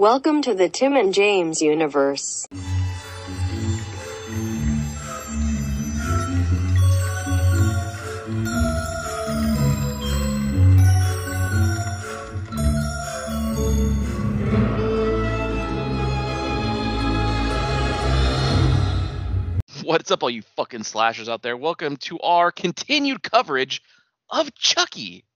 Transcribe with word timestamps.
Welcome 0.00 0.40
to 0.44 0.54
the 0.54 0.70
Tim 0.70 0.96
and 0.96 1.12
James 1.12 1.60
universe. 1.60 2.46
What's 19.82 20.10
up, 20.10 20.22
all 20.22 20.30
you 20.30 20.40
fucking 20.56 20.84
slashers 20.84 21.28
out 21.28 21.42
there? 21.42 21.58
Welcome 21.58 21.98
to 21.98 22.18
our 22.20 22.50
continued 22.50 23.22
coverage 23.22 23.82
of 24.30 24.54
Chucky. 24.54 25.26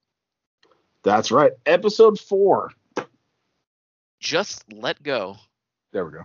That's 1.02 1.30
right. 1.30 1.52
Episode 1.66 2.18
four. 2.18 2.70
Just 4.24 4.64
Let 4.72 5.02
Go. 5.02 5.36
There 5.92 6.06
we 6.06 6.12
go. 6.12 6.22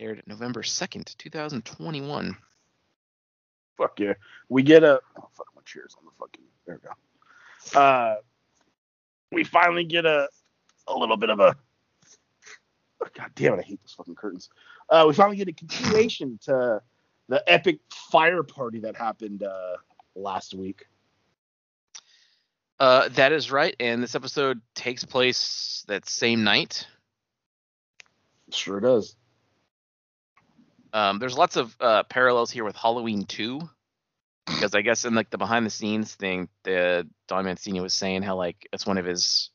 Aired 0.00 0.24
November 0.26 0.62
2nd, 0.62 1.16
2021. 1.16 2.36
Fuck 3.76 4.00
yeah. 4.00 4.14
We 4.48 4.64
get 4.64 4.82
a 4.82 5.00
oh 5.16 5.28
fuck 5.36 5.46
my 5.54 5.62
chair's 5.64 5.94
on 5.96 6.04
the 6.04 6.10
fucking 6.18 6.42
there 6.66 6.80
we 6.82 6.88
go. 6.88 7.80
Uh 7.80 8.16
we 9.30 9.44
finally 9.44 9.84
get 9.84 10.04
a 10.04 10.28
a 10.88 10.96
little 10.96 11.16
bit 11.16 11.30
of 11.30 11.38
a 11.38 11.54
oh, 13.00 13.06
God 13.16 13.30
damn 13.36 13.54
it, 13.54 13.60
I 13.60 13.62
hate 13.62 13.80
those 13.80 13.92
fucking 13.92 14.16
curtains. 14.16 14.50
Uh 14.90 15.04
we 15.06 15.14
finally 15.14 15.36
get 15.36 15.46
a 15.46 15.52
continuation 15.52 16.40
to 16.42 16.82
the 17.28 17.44
epic 17.46 17.78
fire 18.10 18.42
party 18.42 18.80
that 18.80 18.96
happened 18.96 19.44
uh 19.44 19.76
last 20.16 20.54
week. 20.54 20.86
Uh, 22.80 23.08
that 23.10 23.32
is 23.32 23.50
right, 23.50 23.74
and 23.80 24.02
this 24.02 24.14
episode 24.14 24.60
takes 24.74 25.04
place 25.04 25.84
that 25.88 26.08
same 26.08 26.44
night. 26.44 26.86
Sure 28.52 28.78
does. 28.80 29.16
Um, 30.92 31.18
there's 31.18 31.36
lots 31.36 31.56
of 31.56 31.76
uh, 31.80 32.04
parallels 32.04 32.50
here 32.50 32.64
with 32.64 32.76
Halloween 32.76 33.24
2, 33.24 33.60
because 34.46 34.74
I 34.74 34.82
guess 34.82 35.04
in 35.04 35.14
like 35.14 35.30
the 35.30 35.38
behind 35.38 35.66
the 35.66 35.70
scenes 35.70 36.14
thing, 36.14 36.48
the 36.64 37.06
Don 37.26 37.44
Mancini 37.44 37.80
was 37.80 37.94
saying 37.94 38.22
how 38.22 38.36
like 38.36 38.68
it's 38.72 38.86
one 38.86 38.96
of 38.96 39.04
his, 39.04 39.50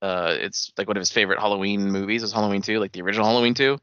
uh, 0.00 0.36
it's 0.38 0.72
like 0.78 0.86
one 0.86 0.96
of 0.96 1.00
his 1.00 1.10
favorite 1.12 1.40
Halloween 1.40 1.90
movies 1.90 2.22
is 2.22 2.32
Halloween 2.32 2.62
2, 2.62 2.78
like 2.78 2.92
the 2.92 3.02
original 3.02 3.26
Halloween 3.26 3.54
2, 3.54 3.78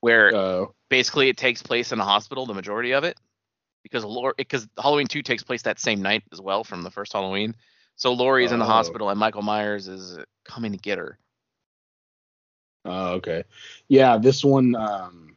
where 0.00 0.34
Uh 0.34 0.66
basically 0.90 1.30
it 1.30 1.38
takes 1.38 1.62
place 1.62 1.90
in 1.92 2.00
a 2.00 2.04
hospital, 2.04 2.44
the 2.44 2.52
majority 2.52 2.92
of 2.92 3.04
it, 3.04 3.18
because 3.82 4.04
Laurie, 4.04 4.34
because 4.36 4.68
Halloween 4.80 5.06
2 5.06 5.22
takes 5.22 5.42
place 5.42 5.62
that 5.62 5.78
same 5.80 6.02
night 6.02 6.22
as 6.32 6.40
well 6.40 6.64
from 6.64 6.82
the 6.82 6.90
first 6.90 7.12
Halloween. 7.12 7.54
So 7.96 8.12
Laurie 8.12 8.44
is 8.44 8.52
in 8.52 8.58
the 8.58 8.64
Oh. 8.64 8.68
hospital 8.68 9.10
and 9.10 9.18
Michael 9.18 9.42
Myers 9.42 9.88
is 9.88 10.18
coming 10.44 10.72
to 10.72 10.78
get 10.78 10.98
her. 10.98 11.18
Oh, 12.84 13.12
okay. 13.14 13.44
Yeah, 13.88 14.18
this 14.18 14.44
one 14.44 14.74
um, 14.74 15.36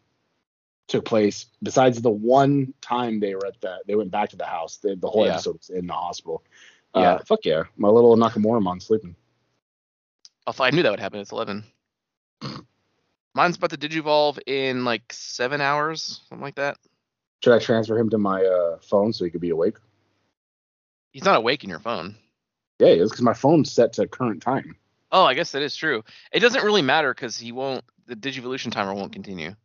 took 0.88 1.06
place. 1.06 1.46
Besides 1.62 2.02
the 2.02 2.10
one 2.10 2.74
time 2.82 3.20
they 3.20 3.36
were 3.36 3.46
at 3.46 3.60
the, 3.62 3.78
they 3.88 3.96
went 3.96 4.12
back 4.12 4.30
to 4.30 4.36
the 4.36 4.46
house. 4.46 4.78
The, 4.78 4.96
the 4.96 5.10
whole 5.10 5.26
Yeah. 5.26 5.34
episode 5.34 5.58
was 5.58 5.70
in 5.70 5.88
the 5.88 5.94
hospital. 5.94 6.44
Yeah. 6.96 7.16
Uh, 7.16 7.18
fuck 7.20 7.46
yeah, 7.46 7.64
my 7.78 7.90
little 7.90 8.16
Nakamura 8.16 8.62
mon 8.62 8.80
sleeping. 8.80 9.16
If 10.48 10.62
I 10.62 10.70
knew 10.70 10.84
that 10.84 10.92
would 10.92 11.00
happen, 11.00 11.20
it's 11.20 11.32
11. 11.32 11.64
Mine's 13.34 13.58
about 13.58 13.72
to 13.72 13.78
digivolve 13.78 14.40
in 14.48 14.86
like 14.86 15.12
seven 15.12 15.60
hours, 15.60 16.22
something 16.30 16.42
like 16.44 16.56
that. 16.56 16.78
Should 17.44 17.54
I 17.54 17.60
transfer 17.60 17.98
him 17.98 18.10
to 18.10 18.18
my 18.18 18.44
uh, 18.44 18.78
phone 18.80 19.14
so 19.14 19.24
he 19.26 19.32
could 19.32 19.42
be 19.42 19.50
awake? 19.52 19.78
He's 21.12 21.24
not 21.24 21.38
awake 21.38 21.64
in 21.64 21.70
your 21.70 21.80
phone. 21.80 22.16
Yeah, 22.80 22.88
he 22.90 23.00
is 23.00 23.10
because 23.10 23.22
my 23.22 23.34
phone's 23.34 23.72
set 23.72 23.94
to 23.94 24.08
current 24.08 24.42
time. 24.42 24.76
Oh, 25.12 25.24
I 25.24 25.34
guess 25.34 25.52
that 25.52 25.62
is 25.62 25.76
true. 25.76 26.04
It 26.32 26.40
doesn't 26.40 26.64
really 26.64 26.82
matter 26.82 27.14
because 27.14 27.38
he 27.38 27.52
won't. 27.52 27.86
The 28.08 28.16
digivolution 28.16 28.72
timer 28.72 28.94
won't 28.94 29.14
continue. 29.14 29.56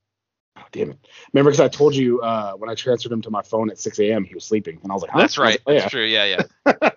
Oh, 0.56 0.62
damn 0.72 0.90
it! 0.90 0.98
Remember, 1.32 1.50
because 1.50 1.60
I 1.60 1.68
told 1.68 1.94
you 1.94 2.20
uh, 2.20 2.52
when 2.52 2.70
I 2.70 2.74
transferred 2.74 3.12
him 3.12 3.22
to 3.22 3.30
my 3.30 3.42
phone 3.42 3.70
at 3.70 3.78
6 3.78 3.98
a.m. 4.00 4.24
he 4.24 4.34
was 4.34 4.44
sleeping, 4.44 4.78
and 4.82 4.92
I 4.92 4.94
was 4.94 5.02
like, 5.02 5.10
huh? 5.10 5.18
That's 5.18 5.38
right. 5.38 5.60
like, 5.66 5.78
That's 5.78 5.90
true. 5.90 6.04
Yeah, 6.04 6.24
yeah. 6.66 6.80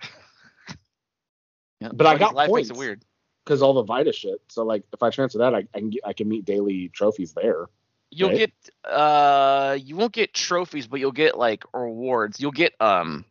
yeah 1.80 1.90
But 1.94 2.06
I 2.08 2.18
got 2.18 2.36
life 2.36 2.50
makes 2.52 2.70
it 2.70 2.74
points. 2.74 2.80
weird. 2.80 3.06
because 3.46 3.62
all 3.62 3.74
the 3.74 3.84
Vita 3.84 4.14
shit. 4.14 4.42
So 4.50 4.64
like, 4.64 4.84
if 4.94 5.02
I 5.02 5.10
transfer 5.10 5.40
that, 5.40 5.56
I, 5.56 5.66
I 5.74 5.80
can 5.80 5.90
get, 5.90 6.02
I 6.06 6.14
can 6.14 6.28
meet 6.28 6.46
daily 6.46 6.90
trophies 6.90 7.34
there. 7.34 7.68
You'll 8.16 8.30
Right. 8.30 8.38
get 8.38 8.52
uh 8.86 9.78
you 9.82 9.96
won't 9.96 10.14
get 10.14 10.34
trophies, 10.34 10.88
but 10.88 11.00
you'll 11.00 11.12
get 11.12 11.38
like 11.38 11.64
rewards. 11.74 12.40
You'll 12.40 12.52
get 12.52 12.74
um 12.80 13.26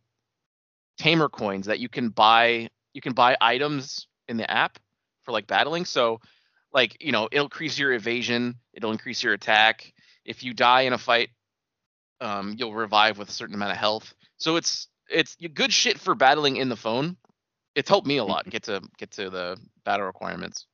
tamer 0.99 1.29
coins 1.29 1.67
that 1.67 1.79
you 1.79 1.89
can 1.89 2.09
buy 2.11 2.69
you 2.95 3.01
can 3.01 3.13
buy 3.13 3.37
items 3.41 4.07
in 4.29 4.37
the 4.37 4.51
app 4.51 4.79
for 5.23 5.33
like 5.33 5.47
battling. 5.47 5.85
So 5.85 6.21
like, 6.73 6.97
you 7.01 7.13
know, 7.13 7.29
it'll 7.31 7.47
increase 7.47 7.79
your 7.79 7.93
evasion, 7.93 8.57
it'll 8.73 8.93
increase 8.93 9.23
your 9.23 9.33
attack. 9.35 9.93
If 10.25 10.43
you 10.43 10.55
die 10.55 10.83
in 10.83 10.93
a 10.93 10.99
fight, 10.99 11.31
um 12.21 12.55
you'll 12.59 12.75
revive 12.75 13.19
with 13.19 13.29
a 13.29 13.33
certain 13.33 13.55
amount 13.55 13.73
of 13.73 13.79
health. 13.79 14.15
So 14.39 14.57
it's 14.57 14.89
it's 15.09 15.37
good 15.55 15.73
shit 15.73 15.99
for 15.99 16.15
battling 16.15 16.57
in 16.57 16.69
the 16.69 16.77
phone. 16.77 17.17
It's 17.75 17.89
helped 17.89 18.07
me 18.07 18.19
a 18.19 18.25
lot 18.25 18.49
get 18.49 18.65
to 18.65 18.83
get 18.99 19.13
to 19.13 19.31
the 19.31 19.59
battle 19.85 20.07
requirements. 20.07 20.67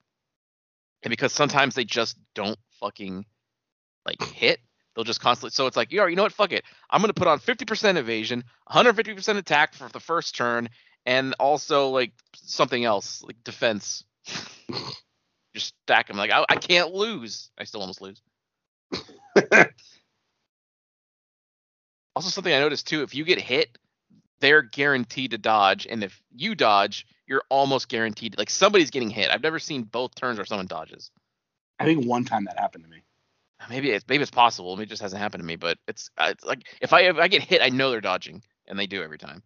And 1.03 1.11
because 1.11 1.33
sometimes 1.33 1.75
they 1.75 1.85
just 1.85 2.17
don't 2.35 2.59
fucking 2.81 3.25
like 4.09 4.23
hit. 4.23 4.61
They'll 4.95 5.05
just 5.05 5.21
constantly. 5.21 5.51
So 5.51 5.67
it's 5.67 5.77
like, 5.77 5.93
yo, 5.93 6.07
you 6.07 6.17
know 6.17 6.25
what? 6.25 6.33
Fuck 6.33 6.53
it. 6.53 6.65
I'm 6.91 7.01
gonna 7.01 7.15
put 7.15 7.29
on 7.29 7.39
50% 7.39 7.97
evasion, 7.97 8.45
150% 8.71 9.37
attack 9.37 9.75
for 9.75 9.89
the 9.89 10.01
first 10.01 10.35
turn, 10.35 10.69
and 11.07 11.35
also 11.39 11.89
like 11.91 12.13
something 12.35 12.85
else, 12.85 13.23
like 13.23 13.37
defense. 13.45 14.05
just 15.55 15.75
stack 15.85 16.09
them. 16.09 16.17
Like 16.17 16.31
I, 16.33 16.45
I 16.49 16.57
can't 16.57 16.93
lose. 16.93 17.51
I 17.59 17.65
still 17.65 17.81
almost 17.81 18.03
lose. 18.03 18.21
Also, 22.19 22.31
something 22.31 22.53
I 22.53 22.59
noticed 22.59 22.89
too: 22.89 23.03
if 23.03 23.15
you 23.15 23.23
get 23.23 23.41
hit, 23.41 23.79
they're 24.41 24.63
guaranteed 24.63 25.31
to 25.31 25.39
dodge, 25.39 25.87
and 25.89 26.03
if 26.03 26.21
you 26.35 26.57
dodge, 26.57 27.07
you're 27.29 27.45
almost 27.49 27.89
guaranteed. 27.89 28.37
Like 28.37 28.51
somebody's 28.51 28.91
getting 28.91 29.09
hit. 29.09 29.31
I've 29.31 29.45
never 29.45 29.61
seen 29.61 29.85
both 29.85 30.17
turns 30.17 30.37
where 30.37 30.45
someone 30.45 30.67
dodges. 30.67 31.13
I 31.79 31.85
think 31.85 32.05
one 32.05 32.25
time 32.25 32.47
that 32.47 32.59
happened 32.59 32.83
to 32.83 32.91
me. 32.91 33.03
Maybe 33.69 33.91
it's 33.91 34.05
maybe 34.09 34.23
it's 34.23 34.31
possible. 34.31 34.77
Maybe 34.77 34.87
it 34.87 34.91
just 34.91 35.03
hasn't 35.03 35.21
happened 35.21 35.43
to 35.43 35.47
me. 35.47 35.57
But 35.57 35.79
it's 35.87 36.11
uh, 36.17 36.29
it's 36.31 36.45
like 36.45 36.67
if 36.81 36.93
I 36.93 37.03
if 37.03 37.17
I 37.17 37.29
get 37.29 37.43
hit, 37.43 37.61
I 37.61 37.69
know 37.69 37.91
they're 37.91 38.01
dodging, 38.01 38.43
and 38.67 38.79
they 38.79 38.87
do 38.87 39.03
every 39.03 39.19
time. 39.19 39.43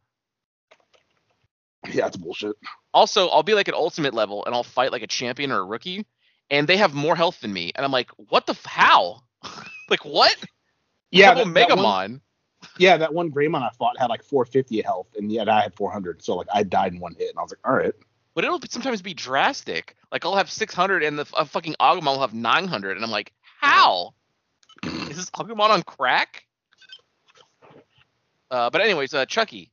Yeah, 1.90 2.06
it's 2.06 2.16
bullshit. 2.16 2.56
Also, 2.94 3.28
I'll 3.28 3.42
be 3.42 3.54
like 3.54 3.68
at 3.68 3.74
ultimate 3.74 4.14
level, 4.14 4.44
and 4.44 4.54
I'll 4.54 4.62
fight 4.62 4.92
like 4.92 5.02
a 5.02 5.06
champion 5.06 5.50
or 5.50 5.58
a 5.60 5.64
rookie, 5.64 6.06
and 6.50 6.68
they 6.68 6.76
have 6.76 6.94
more 6.94 7.16
health 7.16 7.40
than 7.40 7.52
me, 7.52 7.72
and 7.74 7.84
I'm 7.84 7.90
like, 7.90 8.10
what 8.28 8.46
the 8.46 8.52
f- 8.52 8.64
how? 8.64 9.22
like 9.88 10.04
what? 10.04 10.36
Yeah, 11.10 11.34
that, 11.34 11.52
that 11.54 11.70
one, 11.70 11.78
Megamon. 11.78 12.20
yeah, 12.78 12.96
that 12.98 13.12
one 13.12 13.30
Greymon 13.30 13.62
I 13.62 13.70
fought 13.76 13.98
had 13.98 14.10
like 14.10 14.22
450 14.22 14.80
health, 14.82 15.08
and 15.16 15.32
yet 15.32 15.48
I 15.48 15.62
had 15.62 15.74
400. 15.74 16.22
So 16.22 16.36
like 16.36 16.46
I 16.52 16.62
died 16.62 16.92
in 16.92 17.00
one 17.00 17.14
hit, 17.18 17.30
and 17.30 17.38
I 17.38 17.42
was 17.42 17.50
like, 17.50 17.66
all 17.66 17.74
right. 17.74 17.94
But 18.34 18.44
it'll 18.44 18.60
sometimes 18.68 19.02
be 19.02 19.12
drastic. 19.12 19.96
Like 20.10 20.24
I'll 20.24 20.36
have 20.36 20.50
600, 20.50 21.02
and 21.02 21.18
the 21.18 21.26
a 21.36 21.44
fucking 21.44 21.74
Agumon 21.80 22.04
will 22.04 22.20
have 22.20 22.34
900, 22.34 22.96
and 22.96 23.04
I'm 23.04 23.10
like, 23.10 23.32
how? 23.62 24.14
Is 24.82 25.16
this 25.16 25.30
Agumon 25.30 25.70
on 25.70 25.82
crack? 25.82 26.44
Uh, 28.50 28.68
but 28.68 28.80
anyways, 28.80 29.14
uh, 29.14 29.24
Chucky. 29.24 29.70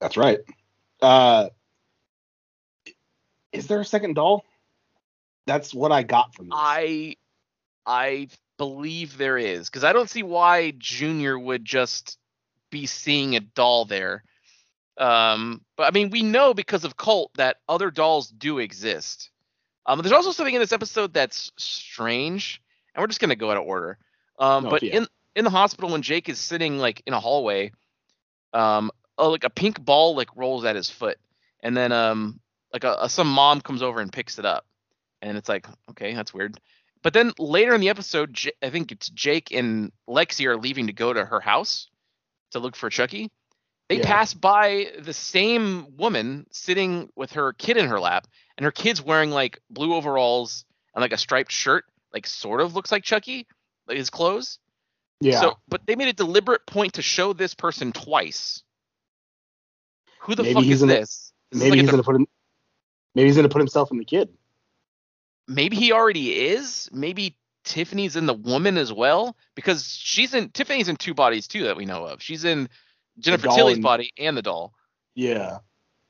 That's 0.00 0.16
right. 0.16 0.40
Uh, 1.00 1.48
is 3.52 3.66
there 3.66 3.80
a 3.80 3.84
second 3.84 4.14
doll? 4.14 4.44
That's 5.46 5.72
what 5.72 5.92
I 5.92 6.02
got 6.02 6.34
from 6.34 6.46
this. 6.46 6.54
I 6.58 7.16
I 7.86 8.28
believe 8.58 9.16
there 9.16 9.38
is 9.38 9.68
because 9.68 9.84
I 9.84 9.92
don't 9.92 10.10
see 10.10 10.22
why 10.22 10.72
Junior 10.78 11.38
would 11.38 11.64
just 11.64 12.18
be 12.70 12.86
seeing 12.86 13.36
a 13.36 13.40
doll 13.40 13.84
there. 13.84 14.24
Um, 14.98 15.60
but 15.76 15.84
I 15.84 15.90
mean, 15.90 16.10
we 16.10 16.22
know 16.22 16.54
because 16.54 16.84
of 16.84 16.96
Cult 16.96 17.30
that 17.34 17.58
other 17.68 17.90
dolls 17.90 18.28
do 18.28 18.58
exist. 18.58 19.30
Um, 19.86 20.00
there's 20.00 20.12
also 20.12 20.32
something 20.32 20.54
in 20.54 20.60
this 20.60 20.72
episode 20.72 21.14
that's 21.14 21.52
strange, 21.56 22.60
and 22.94 23.00
we're 23.00 23.06
just 23.06 23.20
gonna 23.20 23.36
go 23.36 23.50
out 23.50 23.56
of 23.56 23.64
order. 23.64 23.98
Um, 24.38 24.64
No, 24.64 24.70
but 24.70 24.82
yeah. 24.82 24.96
in 24.98 25.06
in 25.34 25.44
the 25.44 25.50
hospital 25.50 25.90
when 25.90 26.02
Jake 26.02 26.28
is 26.28 26.38
sitting 26.38 26.78
like 26.78 27.02
in 27.06 27.14
a 27.14 27.20
hallway, 27.20 27.72
um, 28.52 28.90
like 29.18 29.44
a 29.44 29.50
pink 29.50 29.82
ball 29.84 30.16
like 30.16 30.36
rolls 30.36 30.64
at 30.64 30.76
his 30.76 30.90
foot, 30.90 31.18
and 31.60 31.76
then 31.76 31.92
um, 31.92 32.40
like 32.72 32.84
a, 32.84 32.96
a 33.02 33.08
some 33.08 33.30
mom 33.30 33.60
comes 33.60 33.82
over 33.82 34.00
and 34.00 34.12
picks 34.12 34.38
it 34.38 34.44
up, 34.44 34.66
and 35.22 35.38
it's 35.38 35.48
like 35.48 35.66
okay, 35.90 36.14
that's 36.14 36.34
weird. 36.34 36.58
But 37.02 37.12
then 37.12 37.32
later 37.38 37.74
in 37.74 37.80
the 37.80 37.88
episode, 37.90 38.34
J- 38.34 38.52
I 38.62 38.70
think 38.70 38.90
it's 38.90 39.08
Jake 39.10 39.52
and 39.52 39.92
Lexi 40.08 40.46
are 40.46 40.56
leaving 40.56 40.88
to 40.88 40.92
go 40.92 41.12
to 41.12 41.24
her 41.24 41.40
house 41.40 41.88
to 42.50 42.58
look 42.58 42.74
for 42.74 42.90
Chucky. 42.90 43.30
They 43.88 43.98
Yeah. 43.98 44.06
pass 44.06 44.34
by 44.34 44.92
the 44.98 45.12
same 45.12 45.96
woman 45.96 46.46
sitting 46.50 47.10
with 47.14 47.32
her 47.32 47.52
kid 47.52 47.76
in 47.76 47.86
her 47.86 48.00
lap, 48.00 48.26
and 48.56 48.64
her 48.64 48.72
kid's 48.72 49.00
wearing 49.00 49.30
like 49.30 49.60
blue 49.70 49.94
overalls 49.94 50.64
and 50.94 51.00
like 51.02 51.12
a 51.12 51.16
striped 51.18 51.52
shirt, 51.52 51.84
like 52.12 52.26
sort 52.26 52.60
of 52.60 52.74
looks 52.74 52.90
like 52.90 53.04
Chucky, 53.04 53.46
like 53.86 53.96
his 53.96 54.10
clothes. 54.10 54.58
yeah. 55.20 55.40
So, 55.40 55.58
but 55.68 55.86
they 55.86 55.94
made 55.96 56.08
a 56.08 56.12
deliberate 56.12 56.66
point 56.66 56.94
to 56.94 57.02
show 57.02 57.32
this 57.32 57.54
person 57.54 57.92
twice. 57.92 58.62
Who 60.20 60.34
the 60.34 60.42
Maybe 60.42 60.54
fuck 60.54 60.64
he's 60.64 60.74
is 60.74 60.80
gonna- 60.80 60.94
this? 60.94 61.32
This 61.52 61.58
is 61.58 61.62
maybe 61.62 61.70
like 61.76 61.80
he's 61.82 61.90
gonna 61.90 62.02
put 62.02 62.16
him. 62.16 62.26
Maybe 63.14 63.28
he's 63.28 63.36
gonna 63.36 63.48
put 63.48 63.60
himself 63.60 63.90
in 63.90 63.98
the 63.98 64.04
kid. 64.04 64.28
maybe 65.48 65.76
he 65.76 65.92
already 65.92 66.46
is. 66.48 66.88
Maybe 66.92 67.36
Tiffany's 67.62 68.16
in 68.16 68.26
the 68.26 68.34
woman 68.34 68.76
as 68.76 68.92
well 68.92 69.36
because 69.54 69.86
she's 69.94 70.34
in 70.34 70.50
Tiffany's 70.50 70.88
in 70.88 70.96
two 70.96 71.14
bodies 71.14 71.46
too 71.46 71.62
that 71.64 71.76
we 71.76 71.84
know 71.84 72.04
of. 72.04 72.20
She's 72.20 72.44
in 72.44 72.68
Jennifer 73.18 73.48
Tilly's 73.48 73.76
and- 73.76 73.82
body 73.82 74.12
and 74.18 74.36
the 74.36 74.42
doll. 74.42 74.74
Yeah. 75.14 75.58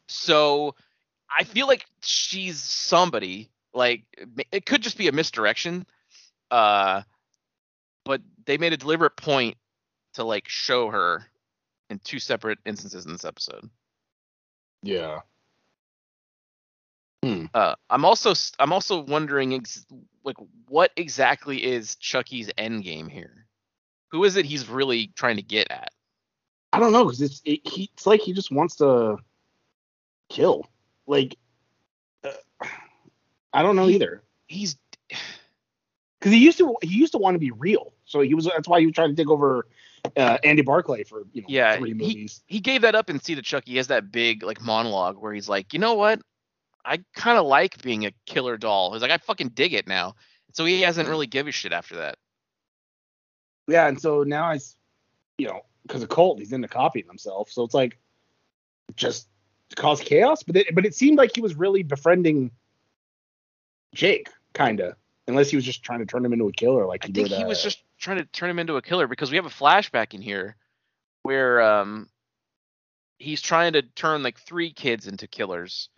So 0.09 0.75
I 1.37 1.45
feel 1.45 1.67
like 1.67 1.87
she's 2.03 2.61
somebody. 2.61 3.51
Like 3.75 4.05
it- 4.53 4.67
could 4.67 4.83
just 4.83 4.99
be 4.99 5.09
a 5.09 5.13
misdirection. 5.13 5.87
Uh, 6.51 7.03
but 8.05 8.21
they 8.45 8.57
made 8.59 8.73
a 8.73 8.77
deliberate 8.77 9.17
point 9.17 9.57
to 10.15 10.25
like 10.25 10.49
show 10.49 10.91
her 10.91 11.25
in 11.91 11.99
two 12.01 12.19
separate 12.19 12.59
instances 12.65 13.05
in 13.05 13.13
this 13.13 13.25
episode. 13.25 13.69
Yeah. 14.83 15.21
Uh, 17.55 17.75
I'm 17.91 18.05
also 18.05 18.35
I'm 18.61 18.73
also 18.73 19.01
wondering 19.01 19.55
ex- 19.55 19.85
like 20.23 20.37
what 20.69 20.93
exactly 20.97 21.65
is 21.65 21.97
Chucky's 21.97 22.51
end 22.57 22.85
game 22.85 23.09
here? 23.09 23.47
Who 24.13 24.23
is 24.25 24.37
it 24.37 24.45
he's 24.45 24.69
really 24.69 25.09
trying 25.17 25.37
to 25.37 25.43
get 25.43 25.71
at? 25.71 25.91
I 26.77 26.79
don't 26.79 26.93
know 26.93 27.05
because 27.05 27.23
it's 27.23 27.41
it, 27.47 27.67
he, 27.67 27.91
it's 27.95 28.07
like 28.07 28.21
he 28.21 28.35
just 28.35 28.51
wants 28.53 28.77
to 28.77 29.17
kill. 30.29 30.67
Like 31.07 31.37
uh, 32.23 32.33
I 33.55 33.63
don't 33.63 33.77
know 33.77 33.87
He- 33.87 33.95
either 33.95 34.23
He's 34.47 34.77
because 36.21 36.33
he 36.33 36.39
used 36.39 36.59
to 36.59 36.77
he 36.83 36.95
used 36.97 37.13
to 37.13 37.19
want 37.19 37.35
to 37.35 37.39
be 37.39 37.51
real. 37.51 37.95
So 38.05 38.21
he 38.21 38.35
was 38.35 38.45
that's 38.45 38.69
why 38.69 38.81
he 38.81 38.87
was 38.87 38.95
trying 38.95 39.09
to 39.09 39.17
take 39.17 39.31
over 39.31 39.67
uh, 40.17 40.37
Andy 40.45 40.61
Barclay 40.63 41.05
for 41.05 41.23
you 41.33 41.41
know 41.43 41.47
Yeah, 41.49 41.79
three 41.79 41.89
he- 41.91 41.95
movies. 41.95 42.43
he 42.47 42.61
gave 42.61 42.83
that 42.83 42.95
up 42.95 43.09
in 43.09 43.21
Seed 43.21 43.39
of 43.39 43.45
Chucky. 43.45 43.71
He 43.71 43.77
has 43.79 43.87
that 43.87 44.13
big 44.13 44.43
like 44.43 44.61
monologue 44.61 45.17
where 45.17 45.33
he's 45.33 45.49
like, 45.49 45.73
you 45.73 45.79
know 45.79 45.95
what? 45.95 46.21
I 46.85 47.03
kind 47.15 47.39
of 47.39 47.47
like 47.47 47.83
being 47.83 48.05
a 48.05 48.13
killer 48.27 48.59
doll. 48.59 48.93
He's 48.93 49.01
like, 49.03 49.11
I 49.11 49.17
fucking 49.17 49.49
dig 49.49 49.73
it 49.73 49.89
now. 49.89 50.15
So 50.53 50.65
he 50.67 50.83
hasn't 50.83 51.09
really 51.09 51.27
give 51.27 51.49
a 51.49 51.53
shit 51.53 51.73
after 51.73 51.97
that. 51.97 52.19
Yeah, 53.67 53.89
and 53.89 54.01
so 54.01 54.23
now 54.23 54.45
I, 54.45 54.61
you 55.39 55.49
know, 55.49 55.63
because 55.87 56.03
of 56.03 56.09
Cult, 56.09 56.39
he's 56.39 56.53
into 56.53 56.69
copying 56.69 57.07
himself. 57.07 57.51
So 57.51 57.63
it's 57.65 57.75
like 57.75 57.99
just 58.95 59.29
to 59.71 59.77
cause 59.77 60.01
chaos. 60.01 60.43
But 60.43 60.57
it, 60.57 60.75
but 60.75 60.85
it 60.85 60.95
seemed 60.95 61.19
like 61.19 61.33
he 61.35 61.41
was 61.41 61.55
really 61.55 61.83
befriending 61.83 62.51
Jake, 63.95 64.29
kind 64.53 64.81
of, 64.81 64.97
unless 65.29 65.51
he 65.51 65.57
was 65.57 65.65
just 65.65 65.83
trying 65.83 66.01
to 66.01 66.07
turn 66.07 66.25
him 66.25 66.33
into 66.33 66.49
a 66.49 66.53
killer, 66.53 66.87
like 66.87 67.05
I 67.05 67.09
he 67.09 67.13
think 67.13 67.29
did. 67.29 67.39
he 67.39 67.45
was 67.45 67.61
uh, 67.61 67.65
just 67.65 67.83
trying 67.99 68.19
to 68.19 68.25
turn 68.25 68.51
him 68.51 68.59
into 68.59 68.77
a 68.77 68.83
killer 68.83 69.07
because 69.07 69.31
we 69.31 69.37
have 69.37 69.47
a 69.47 69.51
flashback 69.51 70.15
in 70.15 70.23
here 70.23 70.57
where 71.23 71.61
um 71.63 72.09
he's 73.19 73.41
trying 73.41 73.73
to 73.73 73.83
turn 73.83 74.23
like 74.23 74.39
three 74.39 74.73
kids 74.73 75.07
into 75.07 75.27
killers. 75.27 75.89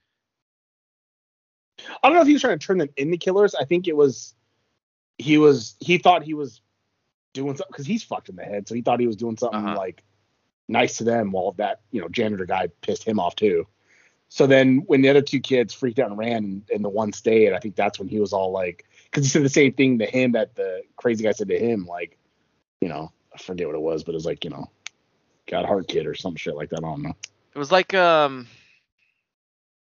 I 2.03 2.09
don't 2.09 2.17
know 2.17 2.23
if 2.23 2.27
he 2.27 2.33
was 2.33 2.43
trying 2.43 2.59
to 2.59 2.67
turn 2.67 2.79
them 2.79 2.89
into 2.97 3.17
killers. 3.17 3.55
I 3.55 3.65
think 3.65 3.89
it 3.89 3.97
was 3.97 4.35
he 5.19 5.39
was 5.39 5.77
he 5.81 5.99
thought 5.99 6.23
he 6.23 6.35
was 6.35 6.61
doing 7.33 7.57
something 7.57 7.71
because 7.71 7.87
he's 7.87 8.03
fucked 8.03 8.29
in 8.29 8.37
the 8.37 8.45
head, 8.45 8.69
so 8.69 8.75
he 8.75 8.83
thought 8.83 9.01
he 9.01 9.07
was 9.07 9.17
doing 9.17 9.37
something 9.37 9.59
Uh-huh. 9.65 9.77
like 9.77 10.03
nice 10.69 10.99
to 10.99 11.05
them 11.05 11.33
while 11.33 11.53
that 11.53 11.81
you 11.91 12.01
know 12.01 12.09
janitor 12.09 12.45
guy 12.47 12.69
pissed 12.83 13.05
him 13.05 13.19
off 13.21 13.37
too. 13.37 13.67
So 14.29 14.47
then 14.47 14.83
when 14.87 15.01
the 15.01 15.09
other 15.09 15.23
two 15.23 15.41
kids 15.41 15.73
freaked 15.73 15.99
out 15.99 16.11
and 16.11 16.19
ran 16.19 16.63
and, 16.71 16.85
the 16.85 16.91
one 16.91 17.15
stayed, 17.15 17.55
I 17.55 17.59
think 17.61 17.77
that's 17.77 17.99
when 17.99 18.09
he 18.09 18.21
was 18.21 18.35
all 18.35 18.53
like, 18.53 18.85
because 19.05 19.25
he 19.25 19.31
said 19.31 19.43
the 19.43 19.49
same 19.49 19.73
thing 19.73 19.99
to 20.01 20.05
him 20.07 20.33
that 20.33 20.55
the 20.55 20.83
crazy 20.97 21.25
guy 21.25 21.33
said 21.33 21.49
to 21.49 21.59
him, 21.59 21.87
like, 21.87 22.19
you 22.83 22.89
know, 22.91 23.11
I 23.35 23.39
forget 23.39 23.67
what 23.67 23.75
it 23.75 23.81
was, 23.81 24.05
but 24.05 24.13
it 24.13 24.17
was 24.17 24.27
like, 24.27 24.45
you 24.45 24.51
know, 24.51 24.71
got 25.47 25.65
heart 25.65 25.89
kid 25.89 26.07
or 26.07 26.15
some 26.15 26.37
shit 26.37 26.55
like 26.57 26.69
that. 26.69 26.81
I 26.85 26.89
don't 26.89 27.03
know. 27.03 27.15
It 27.55 27.59
was 27.59 27.73
like 27.73 27.95
um 27.95 28.47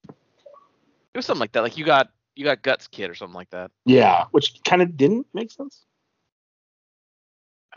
it 0.08 1.18
was 1.18 1.26
something 1.26 1.40
like 1.40 1.52
that. 1.54 1.62
Like 1.64 1.78
you 1.78 1.86
got 1.86 2.12
you 2.36 2.44
got 2.46 2.62
guts 2.62 2.88
kid 2.88 3.10
or 3.10 3.16
something 3.16 3.34
like 3.36 3.50
that. 3.50 3.72
Yeah, 3.86 4.26
which 4.32 4.62
kind 4.64 4.82
of 4.84 4.96
didn't 4.96 5.26
make 5.34 5.52
sense. 5.52 5.86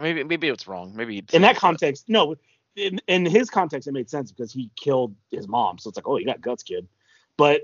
Maybe 0.00 0.24
maybe 0.24 0.48
it's 0.48 0.66
wrong. 0.66 0.94
Maybe 0.94 1.24
in 1.32 1.42
that 1.42 1.56
context, 1.56 2.08
no. 2.08 2.36
In, 2.74 3.00
in 3.06 3.26
his 3.26 3.50
context, 3.50 3.86
it 3.86 3.92
made 3.92 4.08
sense 4.08 4.32
because 4.32 4.50
he 4.50 4.70
killed 4.76 5.14
his 5.30 5.46
mom. 5.46 5.78
So 5.78 5.88
it's 5.88 5.96
like, 5.96 6.08
oh, 6.08 6.16
you 6.16 6.24
got 6.24 6.40
guts, 6.40 6.62
kid. 6.62 6.88
But 7.36 7.62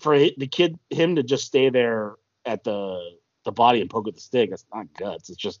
for 0.00 0.18
the 0.18 0.46
kid, 0.46 0.78
him 0.90 1.16
to 1.16 1.22
just 1.22 1.46
stay 1.46 1.70
there 1.70 2.16
at 2.44 2.64
the 2.64 3.00
the 3.44 3.52
body 3.52 3.80
and 3.80 3.88
poke 3.88 4.04
with 4.04 4.16
the 4.16 4.20
stick, 4.20 4.50
that's 4.50 4.66
not 4.74 4.92
guts. 4.92 5.30
It's 5.30 5.38
just, 5.38 5.60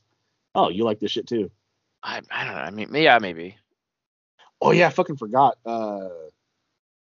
oh, 0.54 0.68
you 0.68 0.84
like 0.84 1.00
this 1.00 1.12
shit 1.12 1.26
too. 1.26 1.50
I 2.02 2.20
I 2.30 2.44
don't 2.44 2.54
know. 2.54 2.60
I 2.60 2.70
mean 2.70 2.94
yeah 2.94 3.18
maybe. 3.18 3.56
Oh 4.60 4.72
yeah, 4.72 4.88
I 4.88 4.90
fucking 4.90 5.16
forgot. 5.16 5.58
Uh, 5.64 6.08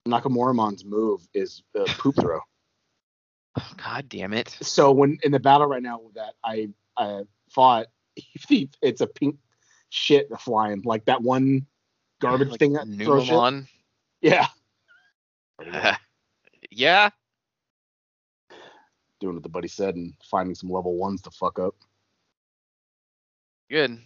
Nakamuramon's 0.07 0.85
move 0.85 1.27
is 1.35 1.63
uh, 1.79 1.85
poop 1.99 2.17
throw. 2.17 2.41
Oh, 3.59 3.73
God 3.85 4.09
damn 4.09 4.33
it. 4.33 4.57
So 4.63 4.93
when 4.93 5.19
in 5.25 5.33
the 5.33 5.41
battle 5.41 5.67
right 5.67 5.83
now 5.83 6.01
that 6.15 6.35
I 6.45 6.69
I 6.97 7.23
fought, 7.49 7.87
it's 8.83 9.01
a 9.01 9.07
pink 9.07 9.37
shit 9.91 10.29
flying 10.41 10.83
like 10.85 11.05
that 11.07 11.23
one 11.23 11.67
garbage 12.21 12.51
Like 12.51 12.59
thing 12.59 12.73
that 12.75 12.87
throws. 13.03 13.29
Numemon. 13.29 13.67
Yeah. 14.21 14.47
yeah. 16.71 17.11
doing 19.21 19.35
what 19.35 19.43
the 19.43 19.49
buddy 19.49 19.69
said 19.69 19.97
and 19.97 20.15
finding 20.25 20.55
some 20.55 20.71
level 20.71 20.97
ones 20.97 21.23
to 21.23 21.31
fuck 21.31 21.59
up. 21.59 21.75
Good. 23.69 23.99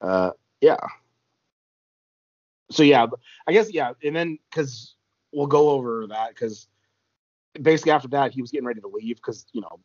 Uh, 0.00 0.30
yeah. 0.60 0.76
So 2.70 2.82
yeah, 2.82 3.06
I 3.46 3.52
guess 3.52 3.72
yeah, 3.72 3.92
and 4.02 4.14
then 4.14 4.38
because 4.50 4.94
we'll 5.32 5.46
go 5.46 5.70
over 5.70 6.06
that 6.08 6.30
because 6.30 6.66
basically 7.60 7.92
after 7.92 8.08
that 8.08 8.32
he 8.32 8.40
was 8.40 8.50
getting 8.50 8.66
ready 8.66 8.80
to 8.80 8.88
leave 8.88 9.16
because 9.16 9.46
you 9.52 9.60
know 9.60 9.80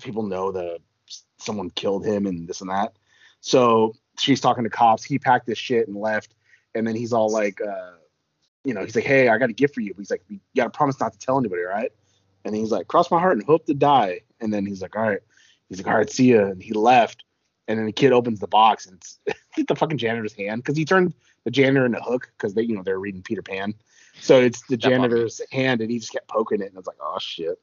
people 0.00 0.22
know 0.22 0.52
that 0.52 0.78
someone 1.38 1.70
killed 1.70 2.04
him 2.04 2.26
and 2.26 2.48
this 2.48 2.60
and 2.60 2.70
that. 2.70 2.96
So 3.40 3.94
she's 4.18 4.40
talking 4.40 4.64
to 4.64 4.70
cops. 4.70 5.04
He 5.04 5.18
packed 5.18 5.46
his 5.48 5.58
shit 5.58 5.88
and 5.88 5.96
left, 5.96 6.34
and 6.74 6.86
then 6.86 6.94
he's 6.96 7.12
all 7.12 7.30
like, 7.30 7.60
uh, 7.60 7.92
you 8.64 8.72
know, 8.72 8.82
he's 8.82 8.96
like, 8.96 9.04
hey, 9.04 9.28
I 9.28 9.38
got 9.38 9.50
a 9.50 9.54
gift 9.54 9.74
for 9.74 9.80
you. 9.80 9.92
But 9.94 10.00
he's 10.00 10.10
like, 10.10 10.22
you 10.28 10.40
got 10.56 10.64
to 10.64 10.70
promise 10.70 10.98
not 10.98 11.12
to 11.12 11.18
tell 11.18 11.38
anybody, 11.38 11.62
right? 11.62 11.92
And 12.44 12.54
he's 12.54 12.70
like, 12.70 12.88
cross 12.88 13.10
my 13.10 13.20
heart 13.20 13.36
and 13.36 13.44
hope 13.44 13.66
to 13.66 13.74
die. 13.74 14.20
And 14.40 14.52
then 14.52 14.66
he's 14.66 14.82
like, 14.82 14.96
all 14.96 15.02
right. 15.02 15.20
He's 15.68 15.78
like, 15.78 15.86
all 15.86 15.96
right, 15.96 16.10
see 16.10 16.32
ya. 16.32 16.46
And 16.46 16.62
he 16.62 16.72
left. 16.72 17.24
And 17.68 17.78
then 17.78 17.86
the 17.86 17.92
kid 17.92 18.12
opens 18.12 18.40
the 18.40 18.46
box 18.48 18.86
and 18.86 18.96
it's, 18.96 19.18
it's 19.56 19.68
the 19.68 19.76
fucking 19.76 19.98
janitor's 19.98 20.34
hand 20.34 20.62
because 20.62 20.76
he 20.76 20.84
turned 20.84 21.14
the 21.44 21.50
janitor 21.50 21.86
into 21.86 22.00
Hook 22.00 22.30
because 22.36 22.54
they, 22.54 22.62
you 22.62 22.76
know, 22.76 22.82
they're 22.82 22.98
reading 22.98 23.22
Peter 23.22 23.42
Pan. 23.42 23.74
So 24.20 24.40
it's 24.40 24.62
the 24.68 24.76
That 24.76 24.90
bugged 24.92 25.14
me. 25.14 25.18
janitor's 25.18 25.40
hand 25.50 25.80
and 25.80 25.90
he 25.90 25.98
just 25.98 26.12
kept 26.12 26.28
poking 26.28 26.60
it 26.60 26.66
and 26.66 26.74
I 26.76 26.78
was 26.78 26.86
like, 26.86 26.98
oh 27.00 27.18
shit. 27.18 27.58